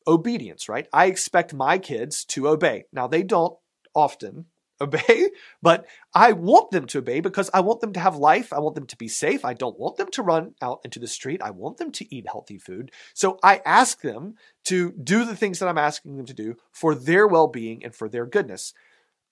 obedience, 0.06 0.68
right? 0.68 0.86
I 0.92 1.06
expect 1.06 1.54
my 1.54 1.78
kids 1.78 2.24
to 2.26 2.48
obey. 2.48 2.84
Now, 2.92 3.06
they 3.06 3.22
don't 3.22 3.56
often, 3.94 4.46
obey, 4.80 5.30
but 5.62 5.86
I 6.14 6.32
want 6.32 6.70
them 6.70 6.86
to 6.86 6.98
obey 6.98 7.20
because 7.20 7.50
I 7.54 7.60
want 7.60 7.80
them 7.80 7.92
to 7.92 8.00
have 8.00 8.16
life. 8.16 8.52
I 8.52 8.58
want 8.58 8.74
them 8.74 8.86
to 8.86 8.96
be 8.96 9.08
safe. 9.08 9.44
I 9.44 9.54
don't 9.54 9.78
want 9.78 9.96
them 9.96 10.10
to 10.12 10.22
run 10.22 10.54
out 10.60 10.80
into 10.84 10.98
the 10.98 11.06
street. 11.06 11.42
I 11.42 11.50
want 11.50 11.78
them 11.78 11.92
to 11.92 12.14
eat 12.14 12.26
healthy 12.26 12.58
food. 12.58 12.90
So 13.14 13.38
I 13.42 13.60
ask 13.64 14.00
them 14.00 14.34
to 14.64 14.92
do 14.92 15.24
the 15.24 15.36
things 15.36 15.58
that 15.58 15.68
I'm 15.68 15.78
asking 15.78 16.16
them 16.16 16.26
to 16.26 16.34
do 16.34 16.56
for 16.72 16.94
their 16.94 17.26
well 17.26 17.46
being 17.46 17.84
and 17.84 17.94
for 17.94 18.08
their 18.08 18.26
goodness. 18.26 18.72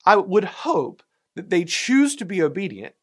I 0.04 0.16
would 0.16 0.44
hope 0.44 1.02
that 1.36 1.50
they 1.50 1.64
choose 1.64 2.16
to 2.16 2.24
be 2.24 2.42
obedient 2.42 2.94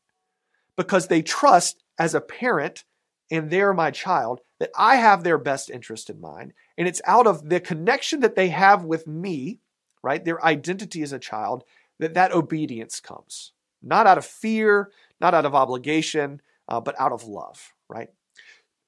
because 0.76 1.08
they 1.08 1.22
trust 1.22 1.84
as 1.98 2.16
a 2.16 2.22
parent 2.22 2.86
and 3.32 3.50
they're 3.50 3.74
my 3.74 3.92
child 3.92 4.42
that 4.60 4.72
I 4.78 4.96
have 4.98 5.24
their 5.24 5.38
best 5.38 5.70
interest 5.70 6.10
in 6.10 6.20
mind. 6.20 6.54
And 6.78 6.88
it's 6.88 7.02
out 7.06 7.28
of 7.28 7.50
the 7.50 7.60
connection 7.60 8.22
that 8.22 8.36
they 8.36 8.50
have 8.50 8.84
with 8.84 9.08
me, 9.08 9.60
right? 10.04 10.24
Their 10.24 10.44
identity 10.44 11.02
as 11.02 11.14
a 11.14 11.20
child 11.20 11.64
that 12.00 12.14
that 12.14 12.32
obedience 12.32 13.00
comes. 13.00 13.54
Not 13.82 14.08
out 14.08 14.18
of 14.18 14.26
fear, 14.26 14.92
not 15.22 15.34
out 15.34 15.46
of 15.46 15.56
obligation, 15.56 16.42
uh, 16.68 16.80
but 16.82 17.00
out 17.00 17.12
of 17.12 17.26
love, 17.26 17.74
right? 17.88 18.10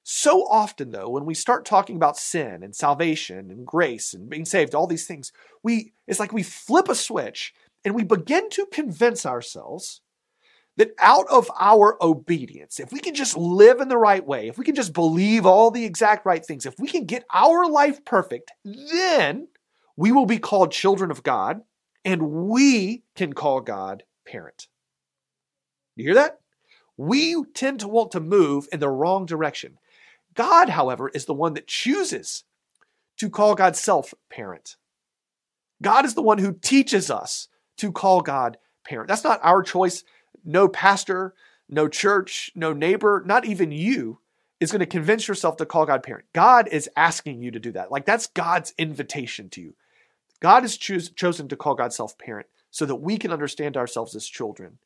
So 0.04 0.44
often, 0.48 0.90
though, 0.90 1.08
when 1.08 1.24
we 1.24 1.34
start 1.34 1.64
talking 1.64 1.96
about 1.96 2.16
sin 2.16 2.62
and 2.62 2.74
salvation 2.74 3.50
and 3.50 3.66
grace 3.66 4.14
and 4.14 4.28
being 4.28 4.44
saved, 4.44 4.74
all 4.74 4.86
these 4.86 5.06
things, 5.06 5.32
we 5.62 5.92
it's 6.08 6.18
like 6.18 6.32
we 6.32 6.42
flip 6.42 6.88
a 6.88 6.94
switch 6.94 7.54
and 7.84 7.94
we 7.94 8.02
begin 8.02 8.50
to 8.50 8.66
convince 8.66 9.24
ourselves 9.24 10.00
that 10.76 10.90
out 10.98 11.26
of 11.30 11.50
our 11.60 12.02
obedience, 12.02 12.80
if 12.80 12.92
we 12.92 12.98
can 12.98 13.14
just 13.14 13.36
live 13.36 13.80
in 13.80 13.88
the 13.88 13.98
right 13.98 14.26
way, 14.26 14.48
if 14.48 14.58
we 14.58 14.64
can 14.64 14.74
just 14.74 14.92
believe 14.92 15.44
all 15.44 15.70
the 15.70 15.84
exact 15.84 16.24
right 16.24 16.44
things, 16.44 16.66
if 16.66 16.78
we 16.78 16.88
can 16.88 17.04
get 17.04 17.24
our 17.32 17.68
life 17.68 18.04
perfect, 18.04 18.50
then 18.64 19.48
we 19.96 20.10
will 20.10 20.26
be 20.26 20.38
called 20.38 20.72
children 20.72 21.10
of 21.10 21.22
God 21.22 21.60
and 22.04 22.22
we 22.48 23.04
can 23.14 23.32
call 23.32 23.60
God 23.60 24.04
parent. 24.26 24.68
You 25.96 26.04
hear 26.04 26.14
that? 26.14 26.40
We 26.96 27.42
tend 27.54 27.80
to 27.80 27.88
want 27.88 28.12
to 28.12 28.20
move 28.20 28.68
in 28.72 28.80
the 28.80 28.88
wrong 28.88 29.26
direction. 29.26 29.78
God, 30.34 30.70
however, 30.70 31.08
is 31.08 31.26
the 31.26 31.34
one 31.34 31.54
that 31.54 31.66
chooses 31.66 32.44
to 33.18 33.28
call 33.28 33.54
God 33.54 33.76
self 33.76 34.14
parent. 34.30 34.76
God 35.82 36.04
is 36.04 36.14
the 36.14 36.22
one 36.22 36.38
who 36.38 36.52
teaches 36.52 37.10
us 37.10 37.48
to 37.78 37.92
call 37.92 38.20
God 38.20 38.56
parent. 38.84 39.08
That's 39.08 39.24
not 39.24 39.40
our 39.42 39.62
choice. 39.62 40.04
No 40.44 40.68
pastor, 40.68 41.34
no 41.68 41.88
church, 41.88 42.50
no 42.54 42.72
neighbor, 42.72 43.22
not 43.26 43.44
even 43.44 43.72
you 43.72 44.18
is 44.60 44.70
going 44.70 44.80
to 44.80 44.86
convince 44.86 45.26
yourself 45.26 45.56
to 45.56 45.66
call 45.66 45.86
God 45.86 46.02
parent. 46.02 46.26
God 46.32 46.68
is 46.68 46.88
asking 46.96 47.42
you 47.42 47.50
to 47.50 47.58
do 47.58 47.72
that. 47.72 47.90
Like 47.90 48.06
that's 48.06 48.28
God's 48.28 48.72
invitation 48.78 49.50
to 49.50 49.60
you. 49.60 49.74
God 50.42 50.64
has 50.64 50.76
choose, 50.76 51.08
chosen 51.08 51.46
to 51.48 51.56
call 51.56 51.76
God 51.76 51.92
self 51.92 52.18
parent 52.18 52.48
so 52.72 52.84
that 52.84 52.96
we 52.96 53.16
can 53.16 53.32
understand 53.32 53.76
ourselves 53.76 54.16
as 54.16 54.26
children. 54.26 54.78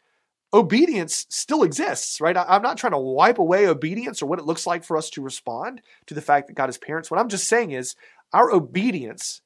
Obedience 0.53 1.27
still 1.31 1.63
exists, 1.63 2.21
right? 2.21 2.37
I, 2.37 2.57
am 2.57 2.63
not 2.63 2.77
trying 2.77 2.93
to 2.93 2.99
wipe 2.99 3.39
away 3.39 3.67
obedience 3.67 4.23
or 4.23 4.27
what 4.27 4.39
it 4.39 4.45
looks 4.45 4.67
like 4.67 4.85
for 4.85 4.99
us 4.99 5.09
to 5.11 5.23
respond 5.23 5.81
to 6.07 6.15
the 6.15 6.21
fact 6.21 6.49
that 6.49 6.57
God 6.57 6.69
is 6.69 6.77
parents. 6.77 7.11
What 7.11 7.19
I'm 7.19 7.31
just 7.31 7.49
saying 7.49 7.71
is 7.71 7.97
our 8.35 8.53
obedience, 8.53 9.41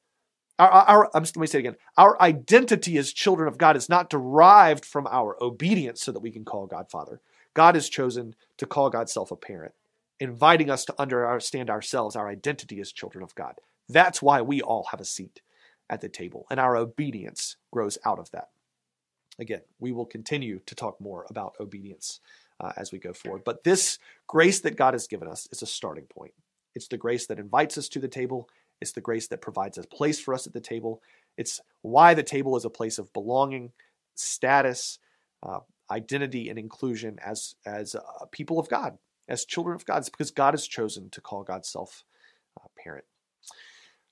our, 0.59 0.69
our 0.69 1.15
I'm 1.15 1.23
just 1.23 1.37
let 1.37 1.41
me 1.41 1.47
say 1.47 1.59
it 1.59 1.61
again, 1.61 1.77
our 1.97 2.21
identity 2.21 2.97
as 2.97 3.13
children 3.13 3.47
of 3.47 3.57
God 3.57 3.77
is 3.77 3.87
not 3.87 4.09
derived 4.09 4.83
from 4.83 5.07
our 5.07 5.41
obedience 5.41 6.01
so 6.01 6.11
that 6.11 6.19
we 6.19 6.31
can 6.31 6.43
call 6.43 6.67
God 6.67 6.91
Father. 6.91 7.21
God 7.53 7.75
has 7.75 7.87
chosen 7.87 8.35
to 8.57 8.65
call 8.65 8.89
God 8.89 9.09
self 9.09 9.31
a 9.31 9.37
parent, 9.37 9.73
inviting 10.19 10.69
us 10.69 10.83
to 10.85 11.01
understand 11.01 11.69
ourselves, 11.69 12.17
our 12.17 12.27
identity 12.27 12.81
as 12.81 12.91
children 12.91 13.23
of 13.23 13.33
God. 13.33 13.55
That's 13.87 14.21
why 14.21 14.41
we 14.41 14.61
all 14.61 14.87
have 14.91 14.99
a 14.99 15.05
seat 15.05 15.41
at 15.91 16.01
the 16.01 16.09
table, 16.09 16.47
and 16.49 16.59
our 16.59 16.75
obedience 16.75 17.57
grows 17.71 17.97
out 18.05 18.17
of 18.17 18.31
that. 18.31 18.49
Again, 19.37 19.61
we 19.79 19.91
will 19.91 20.05
continue 20.05 20.61
to 20.65 20.75
talk 20.75 20.99
more 20.99 21.25
about 21.29 21.55
obedience 21.59 22.21
uh, 22.59 22.71
as 22.77 22.91
we 22.91 22.99
go 22.99 23.13
forward. 23.13 23.43
But 23.43 23.63
this 23.63 23.99
grace 24.27 24.61
that 24.61 24.77
God 24.77 24.93
has 24.93 25.07
given 25.07 25.27
us 25.27 25.47
is 25.51 25.61
a 25.61 25.67
starting 25.67 26.05
point. 26.05 26.33
It's 26.73 26.87
the 26.87 26.97
grace 26.97 27.27
that 27.27 27.39
invites 27.39 27.77
us 27.77 27.89
to 27.89 27.99
the 27.99 28.07
table, 28.07 28.49
it's 28.79 28.93
the 28.93 29.01
grace 29.01 29.27
that 29.27 29.41
provides 29.41 29.77
a 29.77 29.83
place 29.83 30.19
for 30.19 30.33
us 30.33 30.47
at 30.47 30.53
the 30.53 30.61
table. 30.61 31.01
It's 31.37 31.59
why 31.81 32.13
the 32.13 32.23
table 32.23 32.57
is 32.57 32.65
a 32.65 32.69
place 32.69 32.97
of 32.97 33.13
belonging, 33.13 33.71
status, 34.15 34.97
uh, 35.43 35.59
identity, 35.89 36.49
and 36.49 36.57
inclusion 36.57 37.19
as, 37.23 37.55
as 37.65 37.95
uh, 37.95 38.25
people 38.31 38.59
of 38.59 38.69
God, 38.69 38.97
as 39.27 39.45
children 39.45 39.75
of 39.75 39.85
God. 39.85 39.97
It's 39.97 40.09
because 40.09 40.31
God 40.31 40.53
has 40.53 40.67
chosen 40.67 41.09
to 41.11 41.21
call 41.21 41.43
God 41.43 41.65
self 41.65 42.03
uh, 42.59 42.67
parent. 42.81 43.05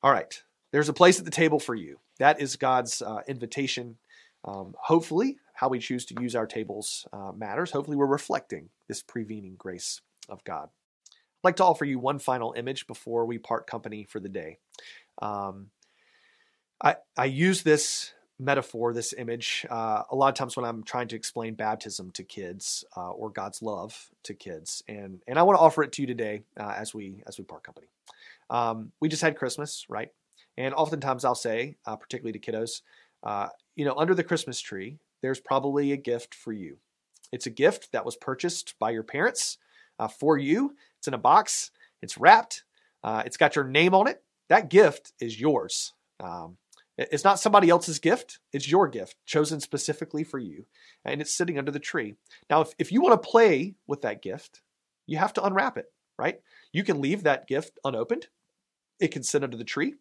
All 0.04 0.12
right, 0.12 0.42
there's 0.72 0.90
a 0.90 0.94
place 0.94 1.20
at 1.20 1.26
the 1.26 1.32
table 1.32 1.60
for 1.60 1.76
you. 1.76 2.00
That 2.20 2.42
is 2.42 2.56
God's 2.56 3.02
uh, 3.02 3.22
invitation. 3.28 3.98
Um, 4.46 4.76
hopefully, 4.80 5.38
how 5.54 5.70
we 5.70 5.80
choose 5.80 6.06
to 6.06 6.22
use 6.22 6.36
our 6.36 6.48
tables 6.48 7.08
uh, 7.12 7.32
matters. 7.36 7.72
Hopefully, 7.72 7.98
we're 7.98 8.06
reflecting 8.06 8.70
this 8.88 9.04
prevening 9.04 9.58
grace 9.58 10.02
of 10.30 10.44
God. 10.44 10.70
I'd 10.70 11.44
like 11.44 11.56
to 11.58 11.66
offer 11.66 11.86
you 11.86 12.00
one 12.00 12.20
final 12.20 12.54
image 12.58 12.88
before 12.88 13.26
we 13.26 13.38
part 13.38 13.68
company 13.68 14.04
for 14.04 14.20
the 14.20 14.30
day. 14.30 14.58
Um, 15.22 15.68
I, 16.82 16.96
I 17.18 17.26
use 17.26 17.64
this 17.64 18.14
metaphor, 18.40 18.94
this 18.94 19.14
image, 19.14 19.66
uh, 19.70 20.04
a 20.10 20.16
lot 20.16 20.30
of 20.30 20.36
times 20.36 20.56
when 20.56 20.66
I'm 20.66 20.84
trying 20.84 21.10
to 21.10 21.16
explain 21.16 21.56
baptism 21.56 22.12
to 22.12 22.24
kids 22.24 22.86
uh, 22.96 23.12
or 23.12 23.30
God's 23.30 23.62
love 23.62 24.10
to 24.24 24.34
kids, 24.34 24.82
and 24.88 25.22
and 25.28 25.38
I 25.38 25.44
want 25.44 25.58
to 25.58 25.62
offer 25.62 25.84
it 25.84 25.92
to 25.94 26.02
you 26.02 26.08
today 26.08 26.44
uh, 26.58 26.74
as 26.78 26.94
we 26.94 27.24
as 27.28 27.38
we 27.38 27.44
part 27.44 27.64
company. 27.64 27.88
Um, 28.50 28.92
we 29.00 29.10
just 29.10 29.22
had 29.22 29.38
Christmas, 29.38 29.86
right? 29.90 30.12
And 30.60 30.74
oftentimes 30.74 31.24
I'll 31.24 31.36
say, 31.36 31.78
uh, 31.86 31.96
particularly 31.96 32.38
to 32.38 32.52
kiddos, 32.52 32.82
uh, 33.24 33.48
you 33.76 33.86
know, 33.86 33.96
under 33.96 34.14
the 34.14 34.26
Christmas 34.26 34.60
tree, 34.60 35.00
there's 35.22 35.40
probably 35.40 35.94
a 35.94 35.98
gift 35.98 36.36
for 36.36 36.52
you. 36.52 36.78
It's 37.32 37.46
a 37.46 37.52
gift 37.52 37.94
that 37.94 38.06
was 38.06 38.18
purchased 38.18 38.76
by 38.78 38.92
your 38.92 39.04
parents 39.04 39.58
uh, 39.98 40.10
for 40.10 40.38
you. 40.38 40.76
It's 40.98 41.08
in 41.08 41.14
a 41.14 41.18
box, 41.18 41.72
it's 42.02 42.18
wrapped, 42.18 42.66
uh, 43.06 43.24
it's 43.26 43.38
got 43.38 43.56
your 43.56 43.66
name 43.66 43.96
on 43.96 44.08
it. 44.08 44.22
That 44.50 44.70
gift 44.70 45.14
is 45.22 45.40
yours. 45.40 45.94
Um, 46.22 46.58
it's 46.98 47.24
not 47.24 47.40
somebody 47.40 47.70
else's 47.70 48.00
gift, 48.00 48.40
it's 48.52 48.70
your 48.70 48.90
gift, 48.90 49.16
chosen 49.26 49.62
specifically 49.62 50.26
for 50.26 50.40
you. 50.40 50.66
And 51.06 51.22
it's 51.22 51.34
sitting 51.34 51.58
under 51.58 51.72
the 51.72 51.80
tree. 51.80 52.16
Now, 52.50 52.60
if, 52.62 52.74
if 52.78 52.92
you 52.92 53.02
want 53.02 53.22
to 53.22 53.30
play 53.30 53.76
with 53.88 54.02
that 54.02 54.22
gift, 54.22 54.62
you 55.08 55.18
have 55.18 55.32
to 55.34 55.44
unwrap 55.44 55.78
it, 55.78 55.86
right? 56.18 56.42
You 56.74 56.84
can 56.84 57.00
leave 57.00 57.24
that 57.24 57.48
gift 57.48 57.80
unopened, 57.86 58.28
it 59.00 59.12
can 59.12 59.24
sit 59.24 59.42
under 59.42 59.56
the 59.56 59.64
tree 59.64 59.96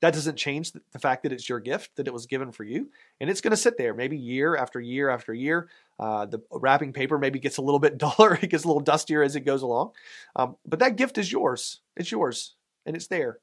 that 0.00 0.14
doesn't 0.14 0.36
change 0.36 0.72
the 0.72 0.98
fact 0.98 1.22
that 1.22 1.32
it's 1.32 1.48
your 1.48 1.60
gift 1.60 1.96
that 1.96 2.06
it 2.06 2.12
was 2.12 2.26
given 2.26 2.52
for 2.52 2.64
you 2.64 2.88
and 3.20 3.28
it's 3.28 3.40
going 3.40 3.50
to 3.50 3.56
sit 3.56 3.76
there 3.76 3.94
maybe 3.94 4.16
year 4.16 4.56
after 4.56 4.80
year 4.80 5.10
after 5.10 5.34
year. 5.34 5.68
Uh, 5.98 6.26
the 6.26 6.40
wrapping 6.52 6.92
paper 6.92 7.18
maybe 7.18 7.40
gets 7.40 7.56
a 7.56 7.62
little 7.62 7.80
bit 7.80 7.98
duller 8.18 8.38
it 8.40 8.50
gets 8.50 8.64
a 8.64 8.68
little 8.68 8.80
dustier 8.80 9.22
as 9.22 9.36
it 9.36 9.40
goes 9.40 9.62
along. 9.62 9.90
Um, 10.36 10.56
but 10.66 10.78
that 10.78 10.96
gift 10.96 11.18
is 11.18 11.32
yours. 11.32 11.80
It's 11.96 12.12
yours 12.12 12.54
and 12.86 12.94
it's 12.94 13.08
there. 13.08 13.38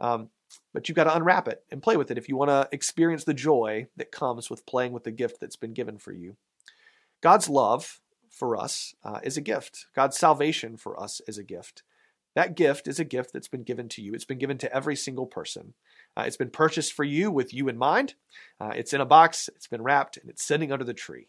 Um, 0.00 0.30
but 0.74 0.88
you've 0.88 0.96
got 0.96 1.04
to 1.04 1.16
unwrap 1.16 1.48
it 1.48 1.64
and 1.70 1.82
play 1.82 1.96
with 1.96 2.10
it 2.10 2.18
if 2.18 2.28
you 2.28 2.36
want 2.36 2.50
to 2.50 2.68
experience 2.72 3.24
the 3.24 3.34
joy 3.34 3.86
that 3.96 4.12
comes 4.12 4.50
with 4.50 4.66
playing 4.66 4.92
with 4.92 5.04
the 5.04 5.10
gift 5.10 5.40
that's 5.40 5.56
been 5.56 5.72
given 5.72 5.98
for 5.98 6.12
you. 6.12 6.36
God's 7.22 7.48
love 7.48 8.00
for 8.28 8.56
us 8.56 8.94
uh, 9.04 9.20
is 9.22 9.36
a 9.36 9.42
gift. 9.42 9.86
God's 9.94 10.18
salvation 10.18 10.76
for 10.76 11.00
us 11.00 11.20
is 11.26 11.38
a 11.38 11.44
gift. 11.44 11.82
That 12.34 12.56
gift 12.56 12.88
is 12.88 12.98
a 12.98 13.04
gift 13.04 13.32
that's 13.32 13.48
been 13.48 13.62
given 13.62 13.88
to 13.90 14.02
you. 14.02 14.14
It's 14.14 14.24
been 14.24 14.38
given 14.38 14.58
to 14.58 14.74
every 14.74 14.96
single 14.96 15.26
person. 15.26 15.74
Uh, 16.16 16.24
it's 16.26 16.36
been 16.36 16.50
purchased 16.50 16.92
for 16.92 17.04
you 17.04 17.30
with 17.30 17.54
you 17.54 17.68
in 17.68 17.78
mind. 17.78 18.14
Uh, 18.60 18.72
it's 18.74 18.92
in 18.92 19.00
a 19.00 19.06
box, 19.06 19.48
it's 19.54 19.66
been 19.68 19.82
wrapped, 19.82 20.16
and 20.18 20.28
it's 20.28 20.42
sitting 20.42 20.72
under 20.72 20.84
the 20.84 20.94
tree. 20.94 21.26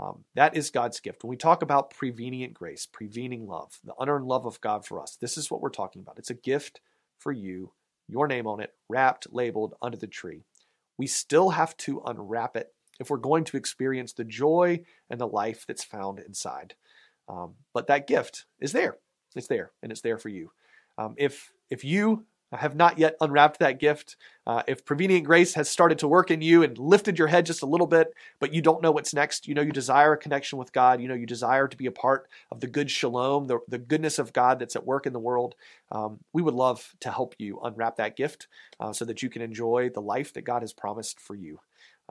Um, 0.00 0.24
that 0.34 0.56
is 0.56 0.70
God's 0.70 0.98
gift. 1.00 1.22
When 1.22 1.30
we 1.30 1.36
talk 1.36 1.62
about 1.62 1.90
prevenient 1.90 2.54
grace, 2.54 2.86
prevening 2.90 3.46
love, 3.46 3.78
the 3.84 3.94
unearned 3.98 4.26
love 4.26 4.44
of 4.44 4.60
God 4.60 4.84
for 4.84 5.00
us, 5.00 5.16
this 5.20 5.38
is 5.38 5.50
what 5.50 5.60
we're 5.60 5.70
talking 5.70 6.02
about. 6.02 6.18
It's 6.18 6.30
a 6.30 6.34
gift 6.34 6.80
for 7.18 7.32
you, 7.32 7.72
your 8.08 8.26
name 8.26 8.46
on 8.46 8.60
it, 8.60 8.74
wrapped, 8.88 9.28
labeled 9.32 9.74
under 9.80 9.96
the 9.96 10.06
tree. 10.06 10.42
We 10.98 11.06
still 11.06 11.50
have 11.50 11.76
to 11.78 12.02
unwrap 12.06 12.56
it 12.56 12.72
if 12.98 13.10
we're 13.10 13.18
going 13.18 13.44
to 13.44 13.56
experience 13.56 14.12
the 14.12 14.24
joy 14.24 14.80
and 15.10 15.20
the 15.20 15.28
life 15.28 15.64
that's 15.66 15.84
found 15.84 16.18
inside. 16.18 16.74
Um, 17.28 17.54
but 17.72 17.86
that 17.86 18.06
gift 18.06 18.46
is 18.60 18.72
there. 18.72 18.96
It's 19.34 19.46
there, 19.48 19.72
and 19.82 19.90
it's 19.90 20.00
there 20.00 20.18
for 20.18 20.28
you. 20.28 20.50
Um, 20.98 21.14
if 21.16 21.52
if 21.70 21.84
you 21.84 22.24
have 22.56 22.76
not 22.76 22.98
yet 22.98 23.16
unwrapped 23.20 23.58
that 23.58 23.80
gift, 23.80 24.16
uh, 24.46 24.62
if 24.66 24.84
prevenient 24.84 25.24
grace 25.24 25.54
has 25.54 25.70
started 25.70 25.98
to 26.00 26.08
work 26.08 26.30
in 26.30 26.42
you 26.42 26.62
and 26.62 26.76
lifted 26.76 27.18
your 27.18 27.28
head 27.28 27.46
just 27.46 27.62
a 27.62 27.66
little 27.66 27.86
bit, 27.86 28.12
but 28.38 28.52
you 28.52 28.60
don't 28.60 28.82
know 28.82 28.92
what's 28.92 29.14
next, 29.14 29.48
you 29.48 29.54
know 29.54 29.62
you 29.62 29.72
desire 29.72 30.12
a 30.12 30.18
connection 30.18 30.58
with 30.58 30.72
God, 30.72 31.00
you 31.00 31.08
know 31.08 31.14
you 31.14 31.26
desire 31.26 31.66
to 31.66 31.76
be 31.76 31.86
a 31.86 31.92
part 31.92 32.28
of 32.50 32.60
the 32.60 32.66
good 32.66 32.90
shalom, 32.90 33.46
the, 33.46 33.60
the 33.68 33.78
goodness 33.78 34.18
of 34.18 34.32
God 34.32 34.58
that's 34.58 34.76
at 34.76 34.86
work 34.86 35.06
in 35.06 35.12
the 35.12 35.18
world, 35.18 35.54
um, 35.90 36.18
we 36.32 36.42
would 36.42 36.54
love 36.54 36.94
to 37.00 37.10
help 37.10 37.34
you 37.38 37.60
unwrap 37.62 37.96
that 37.96 38.16
gift 38.16 38.48
uh, 38.80 38.92
so 38.92 39.04
that 39.04 39.22
you 39.22 39.30
can 39.30 39.42
enjoy 39.42 39.88
the 39.88 40.02
life 40.02 40.32
that 40.34 40.42
God 40.42 40.62
has 40.62 40.72
promised 40.72 41.20
for 41.20 41.34
you. 41.34 41.60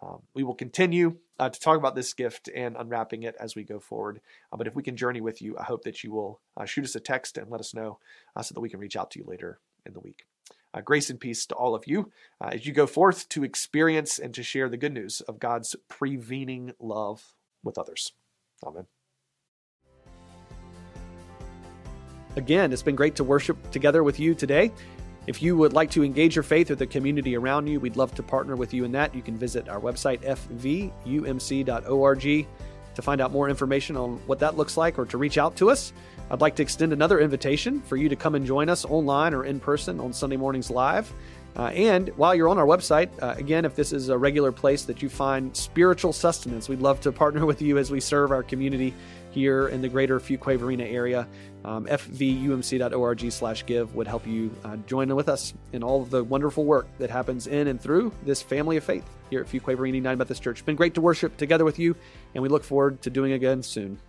Um, 0.01 0.21
we 0.33 0.43
will 0.43 0.55
continue 0.55 1.17
uh, 1.39 1.49
to 1.49 1.59
talk 1.59 1.77
about 1.77 1.95
this 1.95 2.13
gift 2.13 2.49
and 2.53 2.75
unwrapping 2.77 3.23
it 3.23 3.35
as 3.39 3.55
we 3.55 3.63
go 3.63 3.79
forward. 3.79 4.21
Uh, 4.51 4.57
but 4.57 4.67
if 4.67 4.75
we 4.75 4.83
can 4.83 4.97
journey 4.97 5.21
with 5.21 5.41
you, 5.41 5.55
I 5.57 5.63
hope 5.63 5.83
that 5.83 6.03
you 6.03 6.11
will 6.11 6.39
uh, 6.57 6.65
shoot 6.65 6.85
us 6.85 6.95
a 6.95 6.99
text 6.99 7.37
and 7.37 7.49
let 7.51 7.59
us 7.59 7.73
know 7.73 7.99
uh, 8.35 8.41
so 8.41 8.53
that 8.53 8.61
we 8.61 8.69
can 8.69 8.79
reach 8.79 8.95
out 8.95 9.11
to 9.11 9.19
you 9.19 9.25
later 9.27 9.59
in 9.85 9.93
the 9.93 9.99
week. 9.99 10.25
Uh, 10.73 10.81
grace 10.81 11.09
and 11.09 11.19
peace 11.19 11.45
to 11.45 11.55
all 11.55 11.75
of 11.75 11.83
you 11.85 12.11
uh, 12.41 12.49
as 12.53 12.65
you 12.65 12.73
go 12.73 12.87
forth 12.87 13.29
to 13.29 13.43
experience 13.43 14.17
and 14.17 14.33
to 14.33 14.41
share 14.41 14.69
the 14.69 14.77
good 14.77 14.93
news 14.93 15.21
of 15.21 15.39
God's 15.39 15.75
prevening 15.89 16.73
love 16.79 17.35
with 17.63 17.77
others. 17.77 18.11
Amen. 18.65 18.87
Again, 22.35 22.73
it's 22.73 22.81
been 22.81 22.95
great 22.95 23.15
to 23.15 23.23
worship 23.23 23.71
together 23.71 24.03
with 24.03 24.19
you 24.19 24.33
today. 24.33 24.71
If 25.25 25.41
you 25.41 25.55
would 25.55 25.71
like 25.71 25.89
to 25.91 26.03
engage 26.03 26.35
your 26.35 26.43
faith 26.43 26.69
with 26.69 26.79
the 26.79 26.87
community 26.87 27.37
around 27.37 27.67
you, 27.67 27.79
we'd 27.79 27.95
love 27.95 28.13
to 28.15 28.23
partner 28.23 28.57
with 28.57 28.73
you 28.73 28.83
in 28.83 28.91
that. 28.93 29.15
You 29.15 29.21
can 29.21 29.37
visit 29.37 29.69
our 29.69 29.79
website, 29.79 30.21
fvumc.org, 30.21 30.91
to 32.95 33.01
find 33.01 33.21
out 33.21 33.31
more 33.31 33.49
information 33.49 33.97
on 33.97 34.17
what 34.27 34.39
that 34.39 34.57
looks 34.57 34.77
like 34.77 34.97
or 34.99 35.05
to 35.05 35.17
reach 35.17 35.37
out 35.37 35.55
to 35.57 35.69
us. 35.69 35.93
I'd 36.29 36.41
like 36.41 36.55
to 36.55 36.63
extend 36.63 36.93
another 36.93 37.19
invitation 37.19 37.81
for 37.81 37.97
you 37.97 38.09
to 38.09 38.15
come 38.15 38.35
and 38.35 38.45
join 38.45 38.69
us 38.69 38.85
online 38.85 39.33
or 39.33 39.45
in 39.45 39.59
person 39.59 39.99
on 39.99 40.13
Sunday 40.13 40.37
mornings 40.37 40.69
live. 40.69 41.11
Uh, 41.55 41.67
and 41.67 42.09
while 42.17 42.33
you're 42.33 42.49
on 42.49 42.57
our 42.57 42.65
website, 42.65 43.09
uh, 43.21 43.35
again, 43.37 43.65
if 43.65 43.75
this 43.75 43.93
is 43.93 44.09
a 44.09 44.17
regular 44.17 44.51
place 44.51 44.83
that 44.85 45.03
you 45.03 45.09
find 45.09 45.55
spiritual 45.55 46.11
sustenance, 46.11 46.67
we'd 46.67 46.81
love 46.81 46.99
to 47.01 47.11
partner 47.11 47.45
with 47.47 47.61
you 47.61 47.77
as 47.77 47.91
we 47.91 47.99
serve 47.99 48.31
our 48.31 48.43
community 48.43 48.93
here 49.33 49.67
in 49.67 49.81
the 49.81 49.89
greater 49.89 50.19
Fuquay-Varina 50.19 50.83
area. 50.83 51.27
Um, 51.65 51.85
fvumc.org 51.85 53.31
slash 53.31 53.65
give 53.65 53.95
would 53.95 54.07
help 54.07 54.27
you 54.27 54.53
uh, 54.63 54.77
join 54.87 55.13
with 55.15 55.29
us 55.29 55.53
in 55.71 55.83
all 55.83 56.01
of 56.01 56.09
the 56.09 56.23
wonderful 56.23 56.65
work 56.65 56.87
that 56.99 57.09
happens 57.09 57.47
in 57.47 57.67
and 57.67 57.81
through 57.81 58.13
this 58.25 58.41
family 58.41 58.77
of 58.77 58.83
faith 58.83 59.05
here 59.29 59.41
at 59.41 59.47
Fuquay-Varina 59.47 59.95
United 59.95 60.17
Methodist 60.17 60.43
Church. 60.43 60.59
It's 60.59 60.65
been 60.65 60.75
great 60.75 60.93
to 60.95 61.01
worship 61.01 61.35
together 61.37 61.65
with 61.65 61.79
you, 61.79 61.95
and 62.35 62.43
we 62.43 62.49
look 62.49 62.63
forward 62.63 63.01
to 63.01 63.09
doing 63.09 63.31
again 63.31 63.63
soon. 63.63 63.99